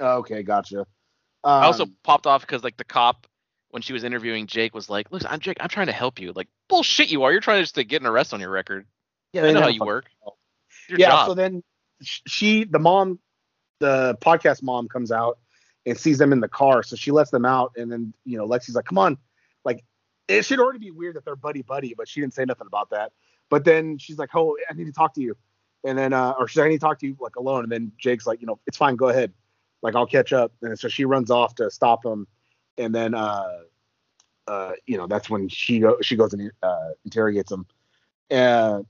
Okay, 0.00 0.42
gotcha. 0.42 0.80
Um, 1.44 1.62
I 1.62 1.66
also 1.66 1.86
popped 2.02 2.26
off 2.26 2.42
because 2.42 2.64
like 2.64 2.76
the 2.76 2.84
cop 2.84 3.26
when 3.72 3.80
she 3.80 3.94
was 3.94 4.04
interviewing 4.04 4.46
Jake 4.46 4.74
was 4.74 4.88
like, 4.88 5.10
"Look, 5.10 5.22
I'm 5.26 5.40
Jake. 5.40 5.56
I'm 5.58 5.68
trying 5.68 5.86
to 5.86 5.92
help 5.92 6.20
you." 6.20 6.32
Like 6.32 6.48
bullshit, 6.68 7.10
you 7.10 7.24
are. 7.24 7.32
You're 7.32 7.40
trying 7.40 7.56
to 7.58 7.62
just 7.62 7.74
to 7.74 7.84
get 7.84 8.02
an 8.02 8.06
arrest 8.06 8.32
on 8.32 8.40
your 8.40 8.50
record. 8.50 8.86
yeah, 9.32 9.44
I 9.44 9.52
know 9.52 9.62
how 9.62 9.68
you 9.68 9.84
work. 9.84 10.06
Yeah. 10.90 11.08
job. 11.08 11.28
So 11.28 11.34
then 11.34 11.62
she, 12.02 12.64
the 12.64 12.78
mom, 12.78 13.18
the 13.80 14.16
podcast 14.20 14.62
mom 14.62 14.88
comes 14.88 15.10
out 15.10 15.38
and 15.86 15.98
sees 15.98 16.18
them 16.18 16.32
in 16.32 16.40
the 16.40 16.48
car. 16.48 16.82
So 16.82 16.96
she 16.96 17.12
lets 17.12 17.30
them 17.30 17.46
out, 17.46 17.72
and 17.76 17.90
then 17.90 18.12
you 18.26 18.36
know 18.36 18.46
Lexi's 18.46 18.74
like, 18.74 18.84
"Come 18.84 18.98
on!" 18.98 19.16
Like 19.64 19.84
it 20.28 20.44
should 20.44 20.60
already 20.60 20.78
be 20.78 20.90
weird 20.90 21.16
that 21.16 21.24
they're 21.24 21.34
buddy 21.34 21.62
buddy, 21.62 21.94
but 21.96 22.08
she 22.08 22.20
didn't 22.20 22.34
say 22.34 22.44
nothing 22.44 22.66
about 22.66 22.90
that. 22.90 23.12
But 23.48 23.64
then 23.64 23.96
she's 23.96 24.18
like, 24.18 24.30
"Oh, 24.34 24.56
I 24.68 24.74
need 24.74 24.84
to 24.84 24.92
talk 24.92 25.14
to 25.14 25.22
you," 25.22 25.34
and 25.82 25.96
then 25.96 26.12
uh, 26.12 26.34
or 26.38 26.46
she's 26.46 26.58
like, 26.58 26.66
"I 26.66 26.68
need 26.68 26.80
to 26.80 26.86
talk 26.86 26.98
to 26.98 27.06
you 27.06 27.16
like 27.20 27.36
alone." 27.36 27.62
And 27.62 27.72
then 27.72 27.92
Jake's 27.96 28.26
like, 28.26 28.42
"You 28.42 28.46
know, 28.48 28.60
it's 28.66 28.76
fine. 28.76 28.96
Go 28.96 29.08
ahead. 29.08 29.32
Like 29.82 29.94
I'll 29.94 30.06
catch 30.06 30.34
up." 30.34 30.52
And 30.60 30.78
so 30.78 30.88
she 30.88 31.06
runs 31.06 31.30
off 31.30 31.54
to 31.54 31.70
stop 31.70 32.04
him, 32.04 32.26
and 32.78 32.94
then 32.94 33.14
uh, 33.14 33.60
uh, 34.46 34.72
you 34.86 34.96
know 34.96 35.06
that's 35.06 35.30
when 35.30 35.48
she 35.48 35.78
go 35.80 35.96
she 36.02 36.16
goes 36.16 36.32
and 36.32 36.50
uh, 36.62 36.90
interrogates 37.04 37.52
him. 37.52 37.66
Uh, 38.30 38.82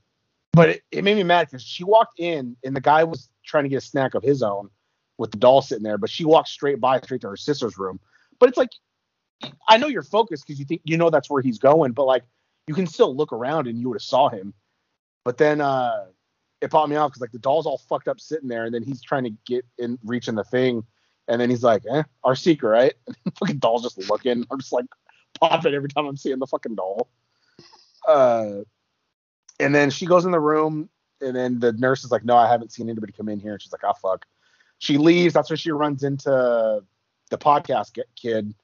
but 0.52 0.68
it, 0.68 0.82
it 0.90 1.04
made 1.04 1.16
me 1.16 1.22
mad 1.22 1.48
because 1.48 1.62
she 1.62 1.84
walked 1.84 2.20
in 2.20 2.56
and 2.62 2.76
the 2.76 2.80
guy 2.80 3.04
was 3.04 3.30
trying 3.44 3.64
to 3.64 3.70
get 3.70 3.76
a 3.76 3.80
snack 3.80 4.14
of 4.14 4.22
his 4.22 4.42
own 4.42 4.68
with 5.18 5.30
the 5.30 5.38
doll 5.38 5.62
sitting 5.62 5.82
there, 5.82 5.98
but 5.98 6.10
she 6.10 6.24
walked 6.24 6.48
straight 6.48 6.80
by, 6.80 7.00
straight 7.00 7.20
to 7.22 7.28
her 7.28 7.36
sister's 7.36 7.78
room. 7.78 8.00
But 8.38 8.48
it's 8.48 8.58
like, 8.58 8.70
I 9.68 9.76
know 9.76 9.86
you're 9.86 10.02
focused 10.02 10.46
because 10.46 10.58
you 10.58 10.64
think 10.64 10.82
you 10.84 10.96
know 10.96 11.10
that's 11.10 11.30
where 11.30 11.42
he's 11.42 11.58
going, 11.58 11.92
but 11.92 12.04
like 12.04 12.24
you 12.66 12.74
can 12.74 12.86
still 12.86 13.14
look 13.14 13.32
around 13.32 13.66
and 13.66 13.78
you 13.78 13.88
would 13.88 13.96
have 13.96 14.02
saw 14.02 14.28
him. 14.28 14.54
But 15.24 15.38
then 15.38 15.60
uh, 15.60 16.06
it 16.60 16.70
popped 16.70 16.88
me 16.88 16.96
off 16.96 17.10
because 17.10 17.20
like 17.20 17.32
the 17.32 17.38
doll's 17.38 17.66
all 17.66 17.78
fucked 17.78 18.08
up 18.08 18.20
sitting 18.20 18.48
there, 18.48 18.64
and 18.64 18.74
then 18.74 18.82
he's 18.82 19.02
trying 19.02 19.24
to 19.24 19.32
get 19.46 19.64
in, 19.78 19.98
reaching 20.04 20.34
the 20.34 20.44
thing, 20.44 20.84
and 21.28 21.40
then 21.40 21.50
he's 21.50 21.62
like, 21.62 21.82
"Eh, 21.90 22.02
our 22.24 22.34
secret, 22.34 22.68
right?" 22.68 22.94
Fucking 23.38 23.58
doll's 23.58 23.82
just 23.82 24.10
looking. 24.10 24.44
I'm 24.50 24.60
just 24.60 24.72
like 24.72 24.86
popping 25.38 25.74
every 25.74 25.88
time 25.88 26.06
I'm 26.06 26.16
seeing 26.16 26.38
the 26.38 26.46
fucking 26.46 26.74
doll. 26.74 27.08
Uh, 28.06 28.60
and 29.60 29.74
then 29.74 29.90
she 29.90 30.06
goes 30.06 30.24
in 30.24 30.32
the 30.32 30.40
room, 30.40 30.88
and 31.20 31.36
then 31.36 31.60
the 31.60 31.72
nurse 31.72 32.04
is 32.04 32.10
like, 32.10 32.24
"No, 32.24 32.36
I 32.36 32.48
haven't 32.48 32.72
seen 32.72 32.88
anybody 32.88 33.12
come 33.12 33.28
in 33.28 33.40
here." 33.40 33.52
And 33.52 33.62
she's 33.62 33.72
like, 33.72 33.84
"Ah, 33.84 33.92
fuck." 33.92 34.26
She 34.78 34.98
leaves. 34.98 35.34
That's 35.34 35.50
when 35.50 35.56
she 35.56 35.70
runs 35.70 36.02
into 36.02 36.82
the 37.30 37.38
podcast 37.38 37.98
kid, 38.16 38.54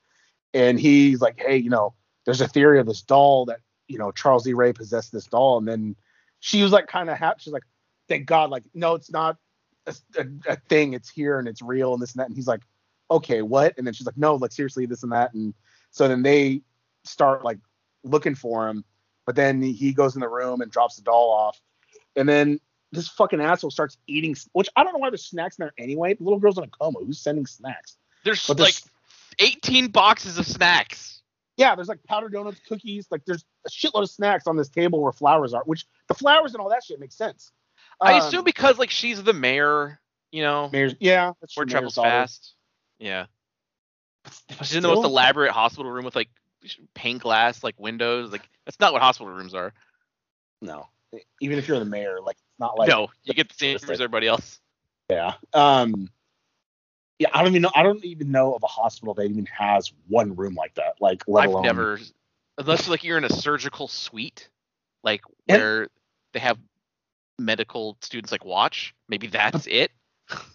and 0.52 0.80
he's 0.80 1.20
like, 1.20 1.40
"Hey, 1.40 1.56
you 1.56 1.70
know, 1.70 1.94
there's 2.24 2.40
a 2.40 2.48
theory 2.48 2.80
of 2.80 2.86
this 2.86 3.02
doll 3.02 3.46
that 3.46 3.60
you 3.86 3.98
know 3.98 4.10
Charles 4.10 4.46
E. 4.46 4.52
Ray 4.52 4.72
possessed 4.72 5.12
this 5.12 5.26
doll." 5.26 5.58
And 5.58 5.68
then 5.68 5.96
she 6.40 6.62
was 6.62 6.72
like, 6.72 6.86
kind 6.86 7.10
of 7.10 7.16
happy. 7.16 7.40
She's 7.40 7.52
like, 7.52 7.64
"Thank 8.08 8.26
God!" 8.26 8.50
Like, 8.50 8.64
no, 8.74 8.94
it's 8.94 9.10
not 9.10 9.36
a, 9.88 10.20
a, 10.20 10.52
a 10.52 10.56
thing. 10.68 10.92
It's 10.94 11.08
here 11.08 11.38
and 11.38 11.48
it's 11.48 11.62
real 11.62 11.92
and 11.92 12.02
this 12.02 12.12
and 12.12 12.20
that. 12.20 12.28
And 12.28 12.36
he's 12.36 12.46
like, 12.48 12.62
"Okay, 13.10 13.42
what?" 13.42 13.74
And 13.78 13.86
then 13.86 13.94
she's 13.94 14.06
like, 14.06 14.16
"No, 14.18 14.34
like 14.36 14.52
seriously, 14.52 14.86
this 14.86 15.02
and 15.02 15.12
that." 15.12 15.34
And 15.34 15.54
so 15.90 16.06
then 16.08 16.22
they 16.22 16.62
start 17.04 17.44
like 17.44 17.58
looking 18.04 18.34
for 18.34 18.68
him, 18.68 18.84
but 19.26 19.36
then 19.36 19.60
he 19.62 19.92
goes 19.92 20.14
in 20.14 20.20
the 20.20 20.28
room 20.28 20.60
and 20.60 20.70
drops 20.70 20.96
the 20.96 21.02
doll 21.02 21.30
off, 21.30 21.60
and 22.16 22.28
then 22.28 22.60
this 22.92 23.08
fucking 23.08 23.40
asshole 23.40 23.70
starts 23.70 23.98
eating. 24.06 24.34
Which 24.52 24.68
I 24.76 24.82
don't 24.84 24.92
know 24.92 24.98
why 24.98 25.10
there's 25.10 25.24
snacks 25.24 25.56
in 25.58 25.64
there 25.64 25.72
anyway. 25.78 26.14
The 26.14 26.24
little 26.24 26.38
girl's 26.38 26.58
in 26.58 26.64
a 26.64 26.68
coma. 26.68 27.00
Who's 27.00 27.20
sending 27.20 27.46
snacks? 27.46 27.96
There's 28.24 28.46
But 28.46 28.58
like 28.60 28.74
18 29.38 29.88
boxes 29.88 30.38
of 30.38 30.46
snacks. 30.46 31.22
yeah, 31.56 31.74
there's 31.74 31.88
like 31.88 32.02
powdered 32.04 32.32
donuts, 32.32 32.60
cookies. 32.68 33.06
Like 33.10 33.24
there's 33.26 33.44
a 33.66 33.70
shitload 33.70 34.02
of 34.04 34.10
snacks 34.10 34.46
on 34.46 34.56
this 34.56 34.68
table 34.68 35.00
where 35.02 35.12
flowers 35.12 35.52
are. 35.54 35.62
Which 35.64 35.86
the 36.08 36.14
flowers 36.14 36.54
and 36.54 36.60
all 36.62 36.70
that 36.70 36.82
shit 36.82 36.98
makes 36.98 37.14
sense. 37.16 37.52
I 38.00 38.14
Um, 38.14 38.20
assume 38.26 38.44
because 38.44 38.78
like 38.78 38.90
she's 38.90 39.22
the 39.22 39.32
mayor, 39.32 40.00
you 40.30 40.42
know, 40.42 40.68
Mayor's, 40.72 40.94
yeah, 41.00 41.32
that's 41.40 41.56
where 41.56 41.66
travels 41.66 41.94
daughter. 41.94 42.08
fast. 42.10 42.54
Yeah. 42.98 43.26
She's 44.60 44.76
in 44.76 44.82
the 44.82 44.88
most 44.88 45.04
elaborate 45.04 45.52
hospital 45.52 45.90
room 45.90 46.04
with 46.04 46.14
like 46.14 46.28
pane 46.94 47.18
glass, 47.18 47.64
like 47.64 47.78
windows. 47.80 48.30
Like 48.30 48.48
that's 48.66 48.78
not 48.78 48.92
what 48.92 49.00
hospital 49.02 49.32
rooms 49.32 49.54
are. 49.54 49.72
No, 50.60 50.86
even 51.40 51.58
if 51.58 51.66
you're 51.66 51.78
the 51.78 51.84
mayor, 51.84 52.18
like 52.20 52.36
it's 52.36 52.58
not 52.58 52.78
like 52.78 52.88
no, 52.88 53.08
you 53.24 53.32
get 53.34 53.48
the 53.48 53.54
same 53.54 53.76
as 53.76 53.84
everybody 53.90 54.26
else. 54.26 54.60
Yeah. 55.10 55.34
Um. 55.54 56.10
Yeah, 57.18 57.28
I 57.32 57.38
don't 57.42 57.48
even 57.48 57.62
know. 57.62 57.70
I 57.74 57.82
don't 57.82 58.04
even 58.04 58.30
know 58.30 58.54
of 58.54 58.62
a 58.62 58.66
hospital 58.68 59.12
that 59.14 59.24
even 59.24 59.46
has 59.46 59.92
one 60.06 60.36
room 60.36 60.54
like 60.54 60.74
that. 60.74 60.94
Like, 61.00 61.24
let 61.26 61.44
I've 61.44 61.50
alone. 61.50 61.62
never, 61.64 61.98
unless 62.58 62.88
like 62.88 63.02
you're 63.02 63.18
in 63.18 63.24
a 63.24 63.32
surgical 63.32 63.88
suite, 63.88 64.48
like 65.02 65.22
And- 65.48 65.60
where 65.60 65.88
they 66.32 66.38
have 66.40 66.58
medical 67.38 67.96
students 68.00 68.32
like 68.32 68.44
watch. 68.44 68.94
Maybe 69.08 69.26
that's 69.26 69.66
it. 69.66 69.90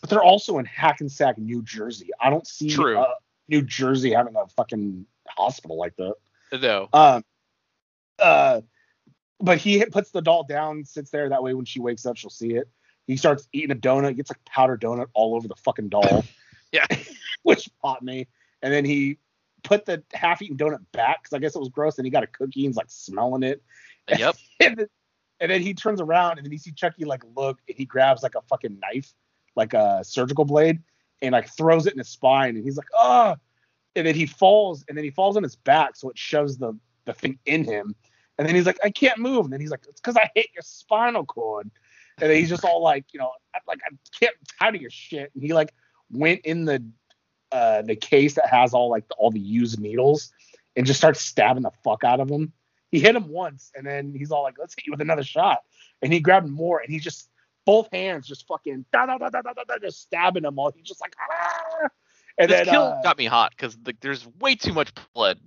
But 0.01 0.09
they're 0.09 0.23
also 0.23 0.59
in 0.59 0.65
Hackensack, 0.65 1.37
New 1.37 1.63
Jersey. 1.63 2.09
I 2.21 2.29
don't 2.29 2.45
see 2.45 2.69
True. 2.69 2.97
uh, 2.97 3.13
New 3.47 3.61
Jersey 3.63 4.13
having 4.13 4.35
a 4.35 4.47
fucking 4.49 5.05
hospital 5.29 5.77
like 5.77 5.95
that. 5.97 6.13
No. 6.61 6.89
Um. 6.93 7.23
Uh. 8.19 8.61
But 9.39 9.57
he 9.57 9.83
puts 9.85 10.11
the 10.11 10.21
doll 10.21 10.43
down, 10.43 10.85
sits 10.85 11.09
there. 11.11 11.27
That 11.29 11.43
way, 11.43 11.53
when 11.53 11.65
she 11.65 11.79
wakes 11.79 12.05
up, 12.05 12.15
she'll 12.17 12.29
see 12.29 12.51
it. 12.51 12.69
He 13.07 13.17
starts 13.17 13.49
eating 13.51 13.71
a 13.71 13.75
donut, 13.75 14.15
gets 14.15 14.31
a 14.31 14.35
powdered 14.45 14.81
donut 14.81 15.07
all 15.13 15.35
over 15.35 15.47
the 15.47 15.55
fucking 15.55 15.89
doll. 15.89 16.23
Yeah. 16.71 16.85
which 17.43 17.69
popped 17.83 18.01
me. 18.01 18.27
And 18.63 18.73
then 18.73 18.83
he 18.83 19.19
put 19.63 19.85
the 19.85 20.01
half-eaten 20.11 20.57
donut 20.57 20.79
back 20.91 21.21
because 21.21 21.35
I 21.35 21.37
guess 21.37 21.55
it 21.55 21.59
was 21.59 21.69
gross. 21.69 21.99
And 21.99 22.05
he 22.07 22.09
got 22.09 22.23
a 22.23 22.27
cookie 22.27 22.65
and 22.65 22.69
he's 22.69 22.75
like 22.75 22.89
smelling 22.89 23.43
it. 23.43 23.61
Yep. 24.09 24.35
and, 24.59 24.87
and 25.39 25.51
then 25.51 25.61
he 25.61 25.73
turns 25.73 26.01
around 26.01 26.37
and 26.37 26.45
then 26.45 26.51
you 26.51 26.57
see 26.57 26.71
Chucky 26.71 27.05
like 27.05 27.23
look 27.35 27.59
and 27.67 27.77
he 27.77 27.85
grabs 27.85 28.23
like 28.23 28.35
a 28.35 28.41
fucking 28.41 28.79
knife, 28.79 29.13
like 29.55 29.73
a 29.73 30.01
surgical 30.03 30.45
blade, 30.45 30.81
and 31.21 31.33
like 31.33 31.49
throws 31.49 31.85
it 31.85 31.93
in 31.93 31.99
his 31.99 32.09
spine. 32.09 32.55
And 32.55 32.63
he's 32.63 32.77
like, 32.77 32.87
oh. 32.97 33.35
And 33.95 34.07
then 34.07 34.15
he 34.15 34.25
falls 34.25 34.83
and 34.87 34.97
then 34.97 35.03
he 35.03 35.11
falls 35.11 35.37
on 35.37 35.43
his 35.43 35.55
back, 35.55 35.95
so 35.95 36.09
it 36.09 36.17
shoves 36.17 36.57
the 36.57 36.77
the 37.05 37.13
thing 37.13 37.37
in 37.45 37.63
him. 37.63 37.95
And 38.37 38.47
then 38.47 38.55
he's 38.55 38.65
like, 38.65 38.79
I 38.83 38.89
can't 38.89 39.19
move. 39.19 39.45
And 39.45 39.53
then 39.53 39.61
he's 39.61 39.69
like, 39.69 39.85
it's 39.87 40.01
because 40.01 40.17
I 40.17 40.29
hit 40.33 40.47
your 40.53 40.63
spinal 40.63 41.25
cord. 41.25 41.69
And 42.19 42.29
then 42.29 42.37
he's 42.37 42.49
just 42.49 42.65
all 42.65 42.81
like, 42.81 43.05
you 43.13 43.19
know, 43.19 43.31
like 43.67 43.79
I 43.85 43.95
can't 44.19 44.35
tired 44.59 44.75
of 44.75 44.81
your 44.81 44.89
shit. 44.89 45.31
And 45.33 45.43
he 45.43 45.53
like 45.53 45.73
went 46.11 46.41
in 46.41 46.65
the 46.65 46.83
uh 47.51 47.81
the 47.83 47.95
case 47.95 48.35
that 48.35 48.47
has 48.49 48.73
all 48.73 48.89
like 48.89 49.07
the, 49.07 49.15
all 49.15 49.31
the 49.31 49.39
used 49.39 49.79
needles 49.79 50.31
and 50.75 50.85
just 50.85 50.99
starts 50.99 51.21
stabbing 51.21 51.63
the 51.63 51.71
fuck 51.83 52.03
out 52.03 52.19
of 52.19 52.29
him. 52.29 52.53
He 52.93 52.99
hit 52.99 53.15
him 53.15 53.27
once, 53.27 53.71
and 53.75 53.87
then 53.87 54.13
he's 54.15 54.29
all 54.29 54.43
like, 54.43 54.53
"Let's 54.59 54.75
hit 54.75 54.85
you 54.85 54.91
with 54.91 55.01
another 55.01 55.23
shot," 55.23 55.63
and 56.03 56.13
he 56.13 56.19
grabbed 56.19 56.47
more, 56.47 56.77
and 56.79 56.91
he's 56.91 57.03
just 57.03 57.27
both 57.65 57.89
hands 57.91 58.27
just 58.27 58.45
fucking 58.45 58.85
da 58.93 59.07
da 59.07 59.17
da 59.17 59.29
da 59.31 59.41
da 59.41 59.51
da, 59.67 59.77
just 59.81 60.01
stabbing 60.03 60.43
him 60.45 60.59
all. 60.59 60.71
He's 60.71 60.85
just 60.85 61.01
like, 61.01 61.15
ah! 61.19 61.87
and 62.37 62.51
this 62.51 62.57
then 62.57 62.65
kill 62.67 62.83
uh, 62.83 63.01
got 63.01 63.17
me 63.17 63.25
hot 63.25 63.51
because 63.57 63.75
like, 63.83 63.99
there's 63.99 64.27
way 64.39 64.53
too 64.53 64.73
much 64.73 64.91
blood. 65.15 65.39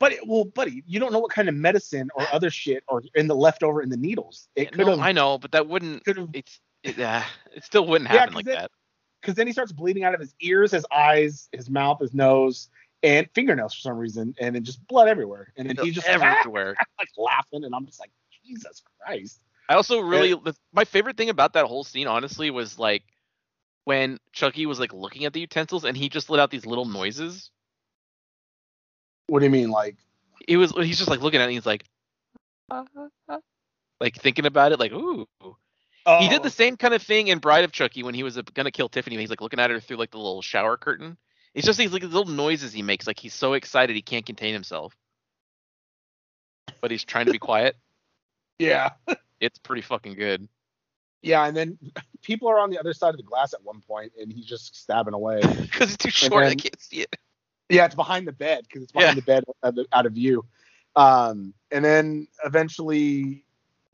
But 0.00 0.10
it, 0.10 0.26
well, 0.26 0.44
buddy, 0.44 0.82
you 0.88 0.98
don't 0.98 1.12
know 1.12 1.20
what 1.20 1.30
kind 1.30 1.48
of 1.48 1.54
medicine 1.54 2.10
or 2.16 2.26
other 2.32 2.50
shit 2.50 2.82
or 2.88 3.00
in 3.14 3.28
the 3.28 3.36
leftover 3.36 3.80
in 3.80 3.88
the 3.88 3.96
needles. 3.96 4.48
It 4.56 4.72
could 4.72 4.84
No, 4.86 4.98
I 5.00 5.12
know, 5.12 5.38
but 5.38 5.52
that 5.52 5.68
wouldn't. 5.68 6.02
It's 6.06 6.60
it, 6.82 6.98
uh, 6.98 7.22
it 7.54 7.62
still 7.62 7.86
wouldn't 7.86 8.10
Yeah, 8.10 8.20
happen 8.20 8.32
'cause 8.32 8.36
like 8.44 8.46
it- 8.48 8.58
that. 8.58 8.70
because 9.20 9.36
then 9.36 9.46
he 9.46 9.52
starts 9.52 9.70
bleeding 9.70 10.02
out 10.02 10.14
of 10.14 10.20
his 10.20 10.34
ears, 10.40 10.72
his 10.72 10.84
eyes, 10.90 11.48
his 11.52 11.70
mouth, 11.70 12.00
his 12.00 12.12
nose, 12.12 12.70
and 13.02 13.28
fingernails 13.34 13.74
for 13.74 13.80
some 13.80 13.96
reason, 13.96 14.34
and 14.38 14.54
then 14.54 14.64
just 14.64 14.86
blood 14.86 15.08
everywhere. 15.08 15.52
And 15.56 15.68
then 15.68 15.76
he 15.84 15.90
just 15.90 16.06
everywhere. 16.08 16.76
like 16.98 17.08
laughing, 17.16 17.64
and 17.64 17.74
I'm 17.74 17.86
just 17.86 18.00
like, 18.00 18.10
Jesus 18.44 18.82
Christ. 19.00 19.40
I 19.68 19.74
also 19.74 20.00
really 20.00 20.34
the, 20.34 20.54
my 20.72 20.84
favorite 20.84 21.16
thing 21.16 21.28
about 21.28 21.52
that 21.52 21.66
whole 21.66 21.84
scene, 21.84 22.08
honestly, 22.08 22.50
was 22.50 22.78
like 22.78 23.04
when 23.84 24.18
Chucky 24.32 24.66
was 24.66 24.80
like 24.80 24.92
looking 24.92 25.24
at 25.24 25.32
the 25.32 25.40
utensils 25.40 25.84
and 25.84 25.96
he 25.96 26.08
just 26.08 26.28
let 26.28 26.40
out 26.40 26.50
these 26.50 26.66
little 26.66 26.86
noises. 26.86 27.50
What 29.28 29.38
do 29.38 29.44
you 29.44 29.50
mean, 29.50 29.70
like? 29.70 29.96
It 30.48 30.56
was 30.56 30.72
he's 30.72 30.98
just 30.98 31.08
like 31.08 31.20
looking 31.20 31.40
at 31.40 31.44
it 31.44 31.46
and 31.46 31.52
he's 31.52 31.66
like, 31.66 31.84
like 34.00 34.16
thinking 34.16 34.46
about 34.46 34.72
it, 34.72 34.80
like 34.80 34.92
ooh. 34.92 35.28
Oh, 36.06 36.18
He 36.18 36.28
did 36.28 36.42
the 36.42 36.50
same 36.50 36.76
kind 36.76 36.94
of 36.94 37.02
thing 37.02 37.28
in 37.28 37.38
Bride 37.38 37.64
of 37.64 37.72
Chucky 37.72 38.02
when 38.02 38.14
he 38.14 38.22
was 38.22 38.38
uh, 38.38 38.42
gonna 38.54 38.70
kill 38.70 38.88
Tiffany. 38.88 39.16
He's 39.18 39.30
like 39.30 39.42
looking 39.42 39.60
at 39.60 39.70
her 39.70 39.78
through 39.78 39.98
like 39.98 40.10
the 40.10 40.16
little 40.16 40.42
shower 40.42 40.76
curtain. 40.76 41.16
It's 41.54 41.66
just 41.66 41.78
these 41.78 41.92
like 41.92 42.02
little 42.02 42.26
noises 42.26 42.72
he 42.72 42.82
makes, 42.82 43.06
like 43.06 43.18
he's 43.18 43.34
so 43.34 43.54
excited 43.54 43.96
he 43.96 44.02
can't 44.02 44.24
contain 44.26 44.52
himself. 44.52 44.96
But 46.80 46.90
he's 46.90 47.04
trying 47.04 47.26
to 47.26 47.32
be 47.32 47.38
quiet. 47.50 47.76
Yeah, 48.58 48.90
It's 49.40 49.58
pretty 49.58 49.80
fucking 49.82 50.14
good. 50.14 50.46
yeah, 51.22 51.46
and 51.46 51.56
then 51.56 51.78
people 52.22 52.48
are 52.48 52.58
on 52.58 52.70
the 52.70 52.78
other 52.78 52.92
side 52.92 53.10
of 53.10 53.16
the 53.16 53.22
glass 53.22 53.54
at 53.54 53.64
one 53.64 53.80
point, 53.80 54.12
and 54.20 54.30
he's 54.32 54.44
just 54.44 54.76
stabbing 54.76 55.14
away. 55.14 55.40
Because 55.60 55.94
it's 55.94 55.96
too 56.04 56.10
short, 56.10 56.44
I 56.44 56.54
can't 56.54 56.80
see 56.80 57.00
it. 57.00 57.16
Yeah, 57.70 57.86
it's 57.86 57.94
behind 57.94 58.26
the 58.28 58.32
bed 58.32 58.64
because 58.64 58.82
it's 58.82 58.92
behind 58.92 59.16
Yeah. 59.16 59.20
the 59.20 59.22
bed 59.22 59.44
out 59.64 59.78
of, 59.78 59.86
out 59.92 60.06
of 60.06 60.12
view. 60.12 60.44
Um, 60.96 61.54
and 61.70 61.84
then 61.84 62.26
eventually, 62.44 63.44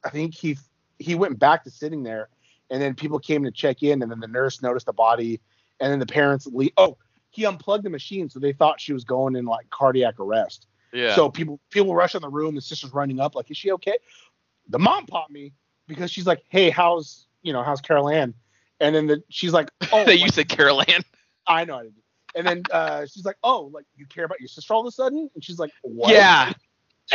I 0.04 0.08
think 0.10 0.34
he 0.34 0.56
he 0.98 1.14
went 1.14 1.38
back 1.38 1.62
to 1.64 1.70
sitting 1.70 2.02
there, 2.02 2.28
and 2.70 2.80
then 2.82 2.94
people 2.94 3.18
came 3.18 3.44
to 3.44 3.50
check 3.50 3.82
in, 3.82 4.02
and 4.02 4.10
then 4.10 4.18
the 4.18 4.26
nurse 4.28 4.62
noticed 4.62 4.86
the 4.86 4.92
body, 4.94 5.40
and 5.78 5.92
then 5.92 5.98
the 5.98 6.06
parents 6.06 6.46
leave. 6.46 6.72
Oh, 6.78 6.96
he 7.36 7.44
unplugged 7.44 7.84
the 7.84 7.90
machine, 7.90 8.28
so 8.30 8.40
they 8.40 8.52
thought 8.52 8.80
she 8.80 8.92
was 8.92 9.04
going 9.04 9.36
in 9.36 9.44
like 9.44 9.68
cardiac 9.70 10.18
arrest. 10.18 10.66
Yeah. 10.92 11.14
So 11.14 11.28
people 11.28 11.60
people 11.70 11.94
rush 11.94 12.14
in 12.14 12.22
the 12.22 12.28
room. 12.28 12.54
The 12.54 12.60
sister's 12.60 12.92
running 12.92 13.20
up, 13.20 13.34
like, 13.34 13.50
"Is 13.50 13.56
she 13.56 13.70
okay?" 13.72 13.98
The 14.68 14.78
mom 14.78 15.06
popped 15.06 15.30
me 15.30 15.52
because 15.86 16.10
she's 16.10 16.26
like, 16.26 16.42
"Hey, 16.48 16.70
how's 16.70 17.26
you 17.42 17.52
know 17.52 17.62
how's 17.62 17.80
Carol 17.80 18.08
Ann?" 18.08 18.34
And 18.80 18.94
then 18.94 19.06
the, 19.06 19.22
she's 19.28 19.52
like, 19.52 19.70
"Oh, 19.92 20.04
like, 20.04 20.18
you 20.18 20.28
said 20.30 20.48
Carol 20.48 20.80
Ann. 20.80 21.02
I 21.46 21.64
know 21.64 21.76
I 21.78 21.82
didn't. 21.82 22.02
And 22.34 22.46
then 22.46 22.62
uh, 22.72 23.06
she's 23.06 23.24
like, 23.24 23.36
"Oh, 23.42 23.70
like 23.72 23.84
you 23.96 24.06
care 24.06 24.24
about 24.24 24.40
your 24.40 24.48
sister 24.48 24.72
all 24.74 24.80
of 24.80 24.86
a 24.86 24.90
sudden?" 24.90 25.30
And 25.34 25.44
she's 25.44 25.58
like, 25.58 25.72
"What?" 25.82 26.12
Yeah. 26.12 26.52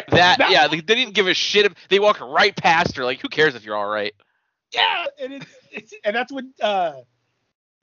That, 0.08 0.38
That- 0.38 0.52
yeah, 0.52 0.70
they, 0.70 0.80
they 0.80 0.96
didn't 0.96 1.16
give 1.16 1.28
a 1.28 1.34
shit. 1.34 1.70
They 1.90 2.00
walk 2.00 2.22
right 2.22 2.56
past 2.56 2.96
her. 2.96 3.04
Like, 3.04 3.20
who 3.20 3.28
cares 3.28 3.56
if 3.56 3.66
you're 3.66 3.76
all 3.76 3.90
right? 3.90 4.14
yeah. 4.74 5.04
And 5.22 5.34
it's, 5.34 5.46
it's 5.72 5.94
and 6.06 6.16
that's 6.16 6.32
when 6.32 6.54
uh, 6.62 6.94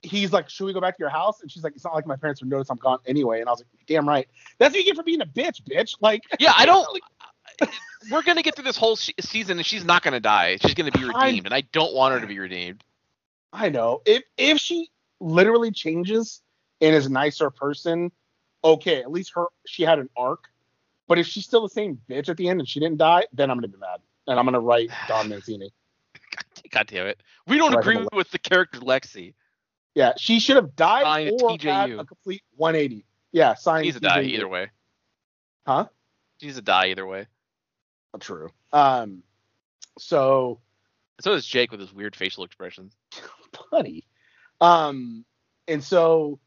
he's 0.01 0.31
like, 0.31 0.49
"Should 0.49 0.65
we 0.65 0.73
go 0.73 0.81
back 0.81 0.97
to 0.97 1.01
your 1.01 1.09
house?" 1.09 1.41
And 1.41 1.51
she's 1.51 1.63
like, 1.63 1.73
"It's 1.75 1.83
not 1.83 1.93
like 1.93 2.05
my 2.07 2.15
parents 2.15 2.41
would 2.41 2.49
notice 2.49 2.69
I'm 2.69 2.77
gone 2.77 2.99
anyway." 3.05 3.39
And 3.39 3.49
I 3.49 3.51
was 3.51 3.59
like, 3.59 3.67
"Damn 3.87 4.07
right. 4.07 4.27
That's 4.57 4.73
what 4.73 4.79
you 4.79 4.85
get 4.85 4.95
for 4.95 5.03
being 5.03 5.21
a 5.21 5.25
bitch, 5.25 5.61
bitch." 5.63 5.95
Like, 6.01 6.23
Yeah, 6.39 6.53
I 6.55 6.65
don't. 6.65 6.87
Like, 6.93 7.03
We're 8.11 8.23
gonna 8.23 8.41
get 8.41 8.55
through 8.55 8.63
this 8.63 8.77
whole 8.77 8.95
sh- 8.95 9.11
season, 9.19 9.57
and 9.57 9.65
she's 9.65 9.83
not 9.83 10.01
gonna 10.01 10.21
die. 10.21 10.57
She's 10.61 10.73
gonna 10.73 10.91
be 10.91 11.03
I- 11.03 11.27
redeemed, 11.27 11.45
and 11.47 11.53
I 11.53 11.61
don't 11.61 11.93
want 11.93 12.13
her 12.13 12.21
to 12.21 12.27
be 12.27 12.39
redeemed. 12.39 12.83
I 13.51 13.69
know 13.69 14.01
if 14.05 14.23
if 14.37 14.59
she 14.59 14.89
literally 15.19 15.71
changes 15.71 16.41
and 16.79 16.95
is 16.95 17.07
a 17.07 17.11
nicer 17.11 17.49
person, 17.49 18.11
okay, 18.63 19.01
at 19.01 19.11
least 19.11 19.33
her 19.35 19.47
she 19.65 19.83
had 19.83 19.99
an 19.99 20.09
arc. 20.15 20.45
But 21.07 21.17
if 21.19 21.27
she's 21.27 21.43
still 21.45 21.63
the 21.63 21.69
same 21.69 21.99
bitch 22.09 22.29
at 22.29 22.37
the 22.37 22.47
end 22.47 22.59
and 22.61 22.69
she 22.69 22.79
didn't 22.79 22.97
die, 22.99 23.25
then 23.33 23.49
I'm 23.51 23.57
gonna 23.57 23.67
be 23.67 23.77
mad 23.77 23.99
and 24.27 24.39
I'm 24.39 24.45
gonna 24.45 24.59
write 24.61 24.89
Don 25.07 25.27
Mancini. 25.29 25.73
God 26.71 26.87
damn 26.87 27.07
it. 27.07 27.21
We 27.47 27.57
don't 27.57 27.73
Right, 27.73 27.79
agree 27.79 28.07
with 28.13 28.29
the 28.31 28.39
character 28.39 28.79
Lexi. 28.79 29.33
Yeah, 29.95 30.13
she 30.17 30.39
should 30.39 30.55
have 30.55 30.75
died 30.75 31.31
or 31.41 31.57
had 31.61 31.91
a 31.91 32.05
complete 32.05 32.43
180. 32.55 33.05
Yeah, 33.31 33.55
sign. 33.55 33.83
She's 33.83 33.95
a 33.95 33.99
die 33.99 34.21
either 34.23 34.47
way. 34.47 34.69
Huh? 35.65 35.87
She's 36.41 36.57
a 36.57 36.61
die 36.61 36.87
either 36.87 37.05
way. 37.05 37.27
True. 38.19 38.49
Um, 38.73 39.23
so 39.97 40.59
So 41.21 41.33
is 41.33 41.45
Jake 41.45 41.71
with 41.71 41.79
his 41.79 41.93
weird 41.93 42.15
facial 42.15 42.43
expressions. 42.43 42.95
buddy, 43.71 44.05
um, 44.61 45.25
and 45.67 45.83
so 45.83 46.39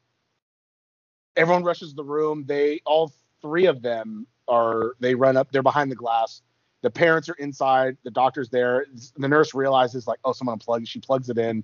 everyone 1.36 1.62
rushes 1.62 1.94
the 1.94 2.04
room. 2.04 2.44
They 2.46 2.80
all 2.84 3.12
three 3.40 3.66
of 3.66 3.82
them 3.82 4.26
are 4.48 4.94
they 5.00 5.14
run 5.14 5.36
up. 5.36 5.52
They're 5.52 5.62
behind 5.62 5.90
the 5.90 5.96
glass. 5.96 6.42
The 6.82 6.90
parents 6.90 7.28
are 7.28 7.34
inside. 7.34 7.96
The 8.02 8.10
doctor's 8.10 8.48
there. 8.48 8.86
The 9.16 9.28
nurse 9.28 9.54
realizes 9.54 10.06
like, 10.06 10.18
oh, 10.24 10.32
someone 10.32 10.54
unplugged. 10.54 10.88
She 10.88 11.00
plugs 11.00 11.28
it 11.30 11.38
in. 11.38 11.62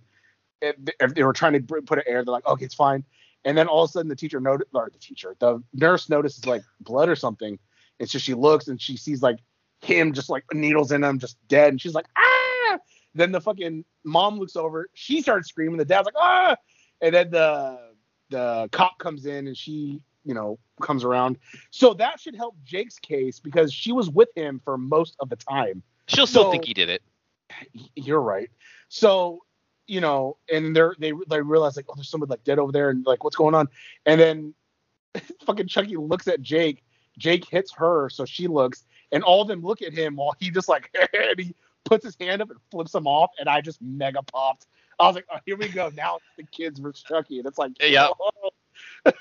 If 0.61 1.14
they 1.14 1.23
were 1.23 1.33
trying 1.33 1.53
to 1.55 1.61
put 1.83 1.99
it 1.99 2.05
air, 2.07 2.25
they're 2.25 2.33
like, 2.33 2.47
okay, 2.47 2.64
it's 2.64 2.75
fine. 2.75 3.05
And 3.44 3.57
then 3.57 3.68
all 3.68 3.85
of 3.85 3.90
a 3.90 3.92
sudden, 3.92 4.09
the 4.09 4.16
teacher 4.16 4.40
noted, 4.40 4.66
or 4.75 4.90
the 4.92 4.99
teacher, 4.99 5.37
the 5.38 5.62
nurse 5.73 6.09
notices 6.09 6.47
like 6.47 6.62
blood 6.81 7.09
or 7.09 7.16
something. 7.16 7.59
And 8.01 8.11
so 8.11 8.18
she 8.18 8.35
looks 8.35 8.68
and 8.68 8.81
she 8.81 8.97
sees 8.97 9.23
like 9.23 9.38
him 9.81 10.12
just 10.12 10.29
like 10.29 10.44
needles 10.53 10.90
in 10.92 11.05
him, 11.05 11.18
just 11.18 11.37
dead. 11.49 11.68
And 11.68 11.81
she's 11.81 11.94
like, 11.94 12.07
ah. 12.16 12.79
Then 13.14 13.33
the 13.33 13.40
fucking 13.40 13.85
mom 14.05 14.38
looks 14.38 14.57
over. 14.57 14.88
She 14.94 15.23
starts 15.23 15.49
screaming. 15.49 15.79
The 15.79 15.85
dad's 15.85 16.07
like, 16.07 16.14
ah. 16.16 16.57
And 17.01 17.14
then 17.14 17.31
the 17.31 17.79
the 18.31 18.68
cop 18.73 18.99
comes 18.99 19.25
in 19.25 19.47
and 19.47 19.57
she, 19.57 20.03
you 20.25 20.35
know, 20.35 20.59
comes 20.83 21.03
around. 21.05 21.38
So 21.71 21.94
that 21.94 22.21
should 22.21 22.37
help 22.37 22.57
Jake's 22.64 22.99
case 22.99 23.40
because 23.40 23.73
she 23.73 23.92
was 23.92 24.11
with 24.11 24.29
him 24.37 24.61
for 24.64 24.77
most 24.77 25.16
of 25.21 25.31
the 25.31 25.37
time. 25.37 25.83
She'll 26.09 26.27
still 26.27 26.44
So- 26.44 26.51
think 26.51 26.64
he 26.66 26.75
did 26.75 26.90
it. 26.90 27.03
You're 27.94 28.21
right. 28.21 28.51
So, 28.88 29.42
you 29.88 30.01
know, 30.01 30.37
and 30.53 30.77
they're 30.77 30.94
they 30.98 31.12
they 31.29 31.40
realize 31.40 31.77
like, 31.77 31.87
oh, 31.88 31.94
there's 31.96 32.09
somebody 32.09 32.31
like 32.31 32.44
dead 32.44 32.59
over 32.59 32.70
there, 32.70 32.90
and 32.90 33.05
like, 33.07 33.24
what's 33.24 33.37
going 33.37 33.55
on? 33.55 33.68
And 34.07 34.20
then 34.20 34.55
fucking 35.46 35.66
Chucky 35.66 35.96
looks 35.96 36.29
at 36.29 36.42
Jake. 36.42 36.85
Jake 37.18 37.44
hits 37.46 37.72
her, 37.72 38.09
so 38.11 38.24
she 38.24 38.46
looks, 38.46 38.85
and 39.11 39.24
all 39.24 39.42
of 39.42 39.48
them 39.48 39.62
look 39.62 39.83
at 39.83 39.92
him 39.92 40.16
while 40.16 40.35
he 40.38 40.51
just 40.51 40.68
like 40.68 40.94
and 41.12 41.40
he 41.40 41.55
puts 41.85 42.05
his 42.05 42.16
hand 42.20 42.42
up 42.42 42.51
and 42.51 42.61
flips 42.70 42.94
him 42.94 43.07
off, 43.07 43.31
and 43.40 43.48
I 43.48 43.61
just 43.61 43.83
mega 43.83 44.22
popped. 44.22 44.66
I 45.01 45.07
was 45.07 45.14
like, 45.14 45.27
oh, 45.33 45.38
here 45.46 45.57
we 45.57 45.68
go. 45.68 45.90
Now 45.96 46.16
it's 46.16 46.24
the 46.37 46.44
kids 46.44 46.81
versus 46.81 47.03
Chucky, 47.03 47.38
and 47.38 47.46
it's 47.46 47.59
like, 47.59 47.72
Yep. 47.81 48.11
Oh. 49.07 49.12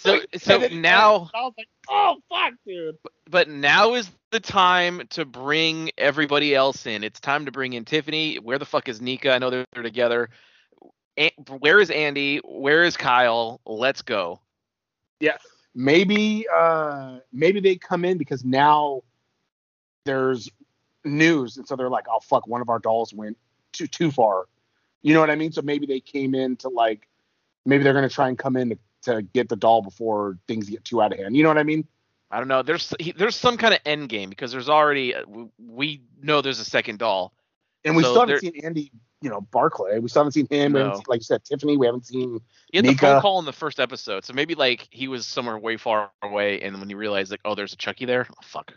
So 0.00 0.20
so 0.38 0.58
now 0.68 1.30
I 1.34 1.42
was 1.42 1.54
like, 1.58 1.68
oh 1.88 2.16
fuck, 2.28 2.54
dude. 2.66 2.96
but 3.28 3.48
now 3.48 3.94
is 3.94 4.10
the 4.30 4.40
time 4.40 5.02
to 5.10 5.24
bring 5.24 5.90
everybody 5.98 6.54
else 6.54 6.86
in. 6.86 7.04
It's 7.04 7.20
time 7.20 7.44
to 7.44 7.52
bring 7.52 7.74
in 7.74 7.84
Tiffany. 7.84 8.36
Where 8.36 8.58
the 8.58 8.64
fuck 8.64 8.88
is 8.88 9.00
Nica? 9.00 9.32
I 9.32 9.38
know 9.38 9.50
they're, 9.50 9.66
they're 9.74 9.82
together. 9.82 10.30
A- 11.18 11.34
where 11.58 11.80
is 11.80 11.90
Andy? 11.90 12.38
Where 12.38 12.84
is 12.84 12.96
Kyle? 12.96 13.60
Let's 13.66 14.00
go. 14.00 14.40
Yeah, 15.20 15.36
maybe 15.74 16.46
uh 16.52 17.18
maybe 17.32 17.60
they 17.60 17.76
come 17.76 18.06
in 18.06 18.16
because 18.16 18.42
now 18.42 19.02
there's 20.06 20.50
news 21.04 21.58
and 21.58 21.66
so 21.66 21.76
they're 21.76 21.90
like 21.90 22.06
oh 22.10 22.20
fuck 22.20 22.46
one 22.46 22.60
of 22.60 22.68
our 22.68 22.78
dolls 22.78 23.12
went 23.14 23.36
too 23.72 23.86
too 23.86 24.10
far 24.10 24.46
you 25.02 25.14
know 25.14 25.20
what 25.20 25.30
i 25.30 25.34
mean 25.34 25.50
so 25.50 25.62
maybe 25.62 25.86
they 25.86 26.00
came 26.00 26.34
in 26.34 26.56
to 26.56 26.68
like 26.68 27.08
maybe 27.64 27.82
they're 27.82 27.94
going 27.94 28.06
to 28.06 28.14
try 28.14 28.28
and 28.28 28.38
come 28.38 28.56
in 28.56 28.70
to, 28.70 28.78
to 29.02 29.22
get 29.22 29.48
the 29.48 29.56
doll 29.56 29.82
before 29.82 30.38
things 30.48 30.68
get 30.68 30.84
too 30.84 31.00
out 31.02 31.12
of 31.12 31.18
hand 31.18 31.36
you 31.36 31.42
know 31.42 31.48
what 31.48 31.58
i 31.58 31.62
mean 31.62 31.86
I 32.32 32.38
don't 32.38 32.46
know. 32.46 32.62
There's 32.62 32.94
he, 33.00 33.10
there's 33.10 33.34
some 33.34 33.56
kind 33.56 33.74
of 33.74 33.80
end 33.84 34.08
game 34.08 34.30
because 34.30 34.52
there's 34.52 34.68
already 34.68 35.16
uh, 35.16 35.24
we 35.58 36.02
know 36.22 36.40
there's 36.40 36.60
a 36.60 36.64
second 36.64 37.00
doll. 37.00 37.32
and 37.84 37.96
we 37.96 38.04
So 38.04 38.10
still 38.10 38.20
haven't 38.20 38.28
there- 38.44 38.52
seen 38.52 38.64
andy 38.64 38.92
you 39.20 39.28
know 39.30 39.40
barclay 39.40 39.98
we 39.98 40.08
still 40.08 40.20
haven't 40.22 40.34
seen 40.34 40.46
him 40.48 40.70
No. 40.74 40.94
seen, 40.94 41.02
like 41.08 41.18
you 41.18 41.24
said 41.24 41.44
tiffany 41.44 41.76
we 41.76 41.86
haven't 41.86 42.06
seen 42.06 42.38
He 42.70 42.78
had 42.78 42.86
the 42.86 42.94
phone 42.94 43.20
call 43.20 43.40
in 43.40 43.46
the 43.46 43.52
first 43.52 43.80
episode, 43.80 44.24
so 44.24 44.32
maybe 44.32 44.54
like 44.54 44.86
he 44.92 45.08
was 45.08 45.26
somewhere 45.26 45.58
way 45.58 45.76
far 45.76 46.12
away, 46.22 46.60
and 46.60 46.78
when 46.78 46.88
he 46.88 46.94
realized 46.94 47.32
like, 47.32 47.40
oh, 47.44 47.56
there's 47.56 47.72
a 47.72 47.76
Chucky 47.76 48.04
there. 48.04 48.28
Oh, 48.30 48.34
fuck. 48.44 48.74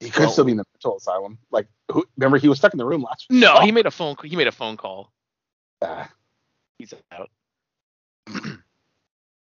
he 0.00 0.10
could 0.10 0.20
Well- 0.24 0.30
still 0.32 0.44
be 0.44 0.50
in 0.50 0.58
the 0.58 0.64
mental 0.74 0.98
asylum 0.98 1.38
like 1.50 1.68
who, 1.90 2.04
remember 2.18 2.36
he 2.36 2.48
was 2.50 2.58
stuck 2.58 2.74
in 2.74 2.78
the 2.78 2.84
room 2.84 3.02
last 3.02 3.24
No, 3.30 3.54
Oh. 3.56 3.60
he 3.64 3.72
made 3.72 3.86
a 3.86 3.90
phone. 3.90 4.14
He 4.24 4.36
made 4.36 4.46
a 4.46 4.52
phone 4.52 4.76
call. 4.76 5.10
Ah. 5.80 6.10
He's 6.78 6.92
out. 7.10 7.30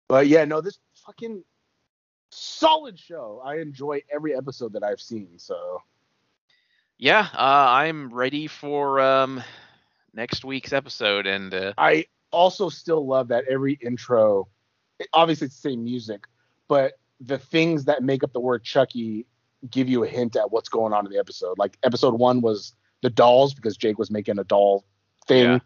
But 0.08 0.28
yeah, 0.28 0.44
no, 0.44 0.60
this 0.60 0.78
fucking 1.04 1.42
solid 2.30 2.98
show. 2.98 3.42
I 3.44 3.56
enjoy 3.56 4.02
every 4.12 4.36
episode 4.36 4.72
that 4.74 4.82
I've 4.82 5.00
seen. 5.00 5.38
So 5.38 5.82
Yeah, 6.98 7.28
uh, 7.34 7.66
I'm 7.68 8.12
ready 8.12 8.46
for 8.46 9.00
um 9.00 9.42
next 10.14 10.44
week's 10.44 10.72
episode, 10.72 11.26
and 11.26 11.52
uh, 11.52 11.72
I 11.76 12.06
also 12.30 12.68
still 12.68 13.06
love 13.06 13.28
that 13.28 13.44
every 13.48 13.74
intro. 13.74 14.48
Obviously, 15.12 15.46
it's 15.46 15.60
the 15.60 15.70
same 15.70 15.84
music, 15.84 16.24
but 16.68 16.94
the 17.20 17.38
things 17.38 17.84
that 17.86 18.02
make 18.02 18.22
up 18.22 18.32
the 18.32 18.40
word 18.40 18.64
Chucky 18.64 19.26
give 19.70 19.88
you 19.88 20.04
a 20.04 20.08
hint 20.08 20.36
at 20.36 20.50
what's 20.52 20.68
going 20.68 20.92
on 20.92 21.06
in 21.06 21.12
the 21.12 21.18
episode. 21.18 21.58
Like 21.58 21.76
episode 21.82 22.14
one 22.14 22.40
was 22.40 22.74
the 23.02 23.10
dolls 23.10 23.54
because 23.54 23.76
Jake 23.76 23.98
was 23.98 24.10
making 24.10 24.38
a 24.38 24.44
doll 24.44 24.84
thing. 25.26 25.44
Yeah. 25.44 25.58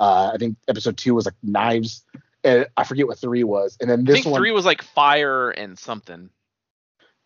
Uh, 0.00 0.30
I 0.34 0.36
think 0.38 0.56
episode 0.68 0.96
two 0.96 1.14
was 1.14 1.24
like 1.24 1.34
knives. 1.42 2.04
And 2.44 2.66
I 2.76 2.84
forget 2.84 3.06
what 3.06 3.18
three 3.18 3.42
was. 3.42 3.76
And 3.80 3.88
then 3.90 4.00
I 4.00 4.02
this 4.04 4.14
think 4.22 4.26
one, 4.26 4.40
three 4.40 4.50
was 4.50 4.66
like 4.66 4.82
fire 4.82 5.50
and 5.50 5.78
something. 5.78 6.28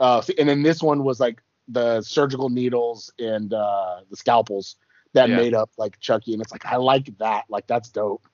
uh, 0.00 0.22
and 0.38 0.48
then 0.48 0.62
this 0.62 0.81
one 0.83 1.02
was 1.04 1.18
like 1.18 1.42
the 1.66 2.00
surgical 2.02 2.48
needles 2.48 3.12
and 3.18 3.52
uh, 3.52 4.00
the 4.11 4.16
scalpels 4.16 4.76
that 5.14 5.28
Yeah. 5.28 5.37
made 5.37 5.54
up 5.54 5.70
like 5.76 5.98
Chucky. 6.00 6.33
And 6.35 6.40
it's 6.42 6.52
like 6.52 6.64
I 6.64 6.76
like 6.76 7.18
that. 7.18 7.44
Like 7.48 7.66
that's 7.66 7.88
dope. 7.90 8.26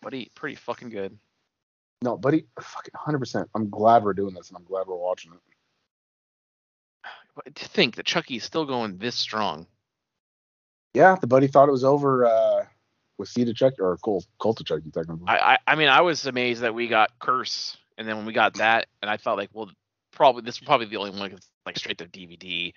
Buddy, 0.00 0.30
pretty 0.34 0.56
fucking 0.56 0.88
good. 0.88 1.16
No, 2.02 2.16
buddy, 2.16 2.46
fucking 2.60 2.94
hundred 2.96 3.20
percent. 3.20 3.48
I'm 3.54 3.70
glad 3.70 4.02
we're 4.02 4.12
doing 4.14 4.34
this, 4.34 4.48
and 4.48 4.56
I'm 4.56 4.64
glad 4.64 4.88
we're 4.88 4.96
watching 4.96 5.32
it. 5.32 5.38
But 7.36 7.54
to 7.54 7.68
think 7.68 7.94
that 7.94 8.06
Chucky's 8.06 8.42
still 8.44 8.64
going 8.66 8.98
this 8.98 9.14
strong. 9.14 9.68
Yeah, 10.94 11.14
the 11.20 11.28
buddy 11.28 11.46
thought 11.46 11.68
it 11.68 11.72
was 11.72 11.84
over 11.84 12.26
uh, 12.26 12.64
with 13.18 13.28
Seed 13.28 13.48
of 13.48 13.56
Chucky 13.56 13.76
or 13.80 13.96
Cult, 13.98 14.26
Cult 14.40 14.60
of 14.60 14.66
Chucky, 14.66 14.90
technically. 14.90 15.26
I, 15.26 15.54
I 15.54 15.58
I 15.66 15.74
mean 15.76 15.88
I 15.88 16.00
was 16.00 16.26
amazed 16.26 16.62
that 16.62 16.74
we 16.74 16.88
got 16.88 17.10
Curse, 17.18 17.76
and 17.98 18.06
then 18.06 18.16
when 18.16 18.26
we 18.26 18.32
got 18.32 18.54
that, 18.54 18.88
and 19.00 19.10
I 19.10 19.16
felt 19.16 19.38
like, 19.38 19.50
well, 19.52 19.70
probably 20.12 20.42
this 20.42 20.56
is 20.56 20.60
probably 20.60 20.86
the 20.86 20.96
only 20.96 21.10
one 21.10 21.30
that's 21.30 21.48
like 21.66 21.78
straight 21.78 21.98
to 21.98 22.06
DVD. 22.06 22.72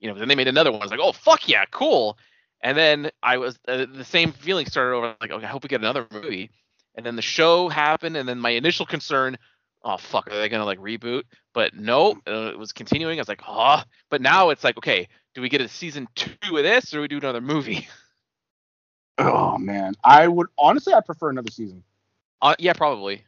You 0.00 0.08
know, 0.08 0.14
but 0.14 0.20
then 0.20 0.28
they 0.28 0.34
made 0.34 0.48
another 0.48 0.70
one. 0.70 0.82
I 0.82 0.84
was 0.84 0.90
like, 0.90 1.00
oh 1.02 1.12
fuck 1.12 1.48
yeah, 1.48 1.64
cool. 1.70 2.18
And 2.62 2.76
then 2.76 3.10
I 3.22 3.36
was 3.36 3.58
uh, 3.68 3.86
the 3.92 4.04
same 4.04 4.32
feeling 4.32 4.66
started 4.66 4.96
over. 4.96 5.16
Like, 5.20 5.30
okay, 5.30 5.44
I 5.44 5.48
hope 5.48 5.62
we 5.62 5.68
get 5.68 5.80
another 5.80 6.06
movie. 6.10 6.50
And 6.94 7.04
then 7.04 7.16
the 7.16 7.22
show 7.22 7.68
happened, 7.68 8.16
and 8.16 8.28
then 8.28 8.38
my 8.38 8.50
initial 8.50 8.86
concern, 8.86 9.36
oh 9.84 9.98
fuck, 9.98 10.30
are 10.30 10.36
they 10.36 10.48
gonna 10.48 10.64
like 10.64 10.78
reboot? 10.78 11.24
But 11.52 11.74
no, 11.74 12.12
uh, 12.26 12.50
it 12.52 12.58
was 12.58 12.72
continuing. 12.72 13.18
I 13.18 13.20
was 13.20 13.28
like, 13.28 13.42
oh. 13.46 13.82
But 14.10 14.20
now 14.20 14.50
it's 14.50 14.64
like, 14.64 14.76
okay, 14.78 15.08
do 15.34 15.42
we 15.42 15.48
get 15.48 15.60
a 15.60 15.68
season 15.68 16.08
two 16.14 16.56
of 16.56 16.62
this, 16.62 16.92
or 16.92 16.96
do 16.96 17.00
we 17.02 17.08
do 17.08 17.18
another 17.18 17.40
movie? 17.40 17.88
oh 19.18 19.58
man, 19.58 19.94
I 20.04 20.28
would 20.28 20.48
honestly, 20.58 20.94
I 20.94 21.00
prefer 21.00 21.30
another 21.30 21.50
season. 21.50 21.82
Uh, 22.42 22.54
yeah, 22.58 22.72
probably. 22.72 23.24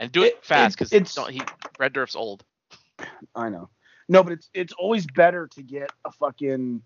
And 0.00 0.12
do 0.12 0.22
it, 0.22 0.34
It- 0.34 0.44
fast 0.44 0.74
it- 0.74 0.78
because 0.90 0.92
it's- 0.92 1.28
he 1.32 1.42
Brad 1.76 1.92
Dourif's 1.92 2.16
old. 2.16 2.44
I 3.34 3.48
know. 3.48 3.68
No, 4.08 4.22
but 4.22 4.32
it's 4.32 4.48
it's 4.54 4.72
always 4.72 5.06
better 5.06 5.46
to 5.48 5.62
get 5.62 5.90
a 6.04 6.10
fucking 6.12 6.82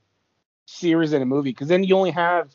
series 0.67 1.13
in 1.13 1.23
a 1.23 1.27
movie 1.27 1.51
because 1.51 1.69
then 1.69 1.85
you 1.85 1.97
only 1.97 2.11
have 2.11 2.55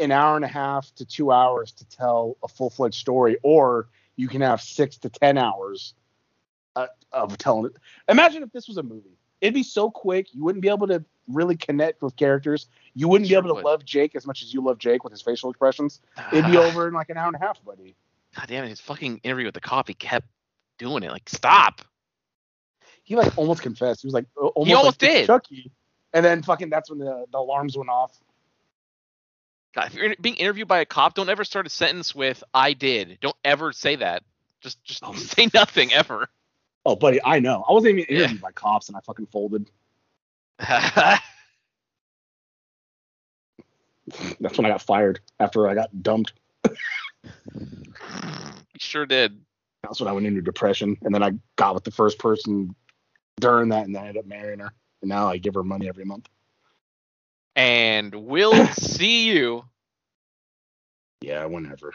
an 0.00 0.12
hour 0.12 0.36
and 0.36 0.44
a 0.44 0.48
half 0.48 0.94
to 0.94 1.04
two 1.04 1.30
hours 1.32 1.72
to 1.72 1.84
tell 1.88 2.36
a 2.42 2.48
full 2.48 2.70
fledged 2.70 2.96
story, 2.98 3.36
or 3.42 3.88
you 4.16 4.28
can 4.28 4.40
have 4.40 4.60
six 4.62 4.96
to 4.98 5.08
ten 5.10 5.36
hours 5.38 5.94
uh, 6.76 6.86
of 7.12 7.36
telling 7.38 7.66
it. 7.66 7.76
Imagine 8.08 8.42
if 8.42 8.52
this 8.52 8.68
was 8.68 8.76
a 8.78 8.82
movie. 8.82 9.16
It'd 9.40 9.54
be 9.54 9.62
so 9.62 9.90
quick, 9.90 10.34
you 10.34 10.42
wouldn't 10.44 10.62
be 10.62 10.68
able 10.68 10.86
to 10.88 11.04
really 11.28 11.56
connect 11.56 12.02
with 12.02 12.16
characters. 12.16 12.66
You 12.94 13.08
wouldn't 13.08 13.28
Sure 13.28 13.42
be 13.42 13.48
able 13.48 13.60
to 13.60 13.66
love 13.66 13.84
Jake 13.84 14.16
as 14.16 14.26
much 14.26 14.42
as 14.42 14.52
you 14.52 14.62
love 14.62 14.78
Jake 14.78 15.04
with 15.04 15.12
his 15.12 15.22
facial 15.22 15.50
expressions. 15.50 16.00
It'd 16.32 16.46
be 16.50 16.56
over 16.58 16.88
in 16.88 16.94
like 16.94 17.10
an 17.10 17.16
hour 17.16 17.26
and 17.28 17.36
a 17.36 17.38
half, 17.38 17.62
buddy. 17.64 17.94
God 18.36 18.46
damn 18.48 18.64
it! 18.64 18.68
His 18.68 18.80
fucking 18.80 19.20
interview 19.22 19.46
with 19.46 19.54
the 19.54 19.60
cop, 19.60 19.88
he 19.88 19.94
kept 19.94 20.26
doing 20.78 21.02
it. 21.02 21.10
Like, 21.10 21.28
stop. 21.28 21.82
He 23.02 23.16
like 23.16 23.36
almost 23.38 23.62
confessed. 23.62 24.02
He 24.02 24.06
was 24.06 24.14
like 24.14 24.26
uh, 24.36 24.46
almost, 24.48 24.68
He 24.68 24.74
almost 24.74 25.02
like, 25.02 25.10
did. 25.12 25.26
Chucky. 25.26 25.70
And 26.12 26.24
then 26.24 26.42
fucking 26.42 26.70
that's 26.70 26.90
when 26.90 26.98
the, 26.98 27.24
the 27.30 27.38
alarms 27.38 27.76
went 27.76 27.90
off. 27.90 28.16
God, 29.74 29.86
if 29.88 29.94
you're 29.94 30.14
being 30.20 30.36
interviewed 30.36 30.68
by 30.68 30.80
a 30.80 30.84
cop, 30.86 31.14
don't 31.14 31.28
ever 31.28 31.44
start 31.44 31.66
a 31.66 31.70
sentence 31.70 32.14
with 32.14 32.42
"I 32.52 32.72
did." 32.72 33.18
Don't 33.20 33.36
ever 33.44 33.72
say 33.72 33.96
that. 33.96 34.24
Just, 34.60 34.82
just 34.84 35.02
Oh. 35.04 35.12
say 35.14 35.48
nothing 35.54 35.92
ever. 35.92 36.28
Oh, 36.84 36.96
buddy, 36.96 37.20
I 37.22 37.38
know. 37.40 37.64
I 37.68 37.72
wasn't 37.72 37.98
even 37.98 38.06
Yeah. 38.08 38.20
interviewed 38.24 38.40
by 38.40 38.52
cops, 38.52 38.88
and 38.88 38.96
I 38.96 39.00
fucking 39.00 39.26
folded. 39.26 39.70
That's 44.40 44.56
when 44.56 44.66
I 44.66 44.70
got 44.70 44.82
fired 44.82 45.20
after 45.38 45.68
I 45.68 45.74
got 45.74 46.02
dumped. 46.02 46.32
you 47.54 47.62
sure 48.78 49.06
did. 49.06 49.40
That's 49.82 50.00
when 50.00 50.08
I 50.08 50.12
went 50.12 50.26
into 50.26 50.42
depression, 50.42 50.96
and 51.02 51.14
then 51.14 51.22
I 51.22 51.32
got 51.56 51.74
with 51.74 51.84
the 51.84 51.90
first 51.90 52.18
person 52.18 52.74
during 53.40 53.68
that, 53.70 53.86
and 53.86 53.94
then 53.94 54.02
I 54.02 54.08
ended 54.08 54.22
up 54.22 54.26
marrying 54.26 54.58
her. 54.60 54.72
And 55.02 55.08
now 55.08 55.28
I 55.28 55.36
give 55.38 55.54
her 55.54 55.62
money 55.62 55.88
every 55.88 56.04
month. 56.04 56.28
And 57.54 58.14
we'll 58.14 58.66
see 58.74 59.30
you. 59.30 59.64
Yeah, 61.20 61.44
whenever. 61.46 61.94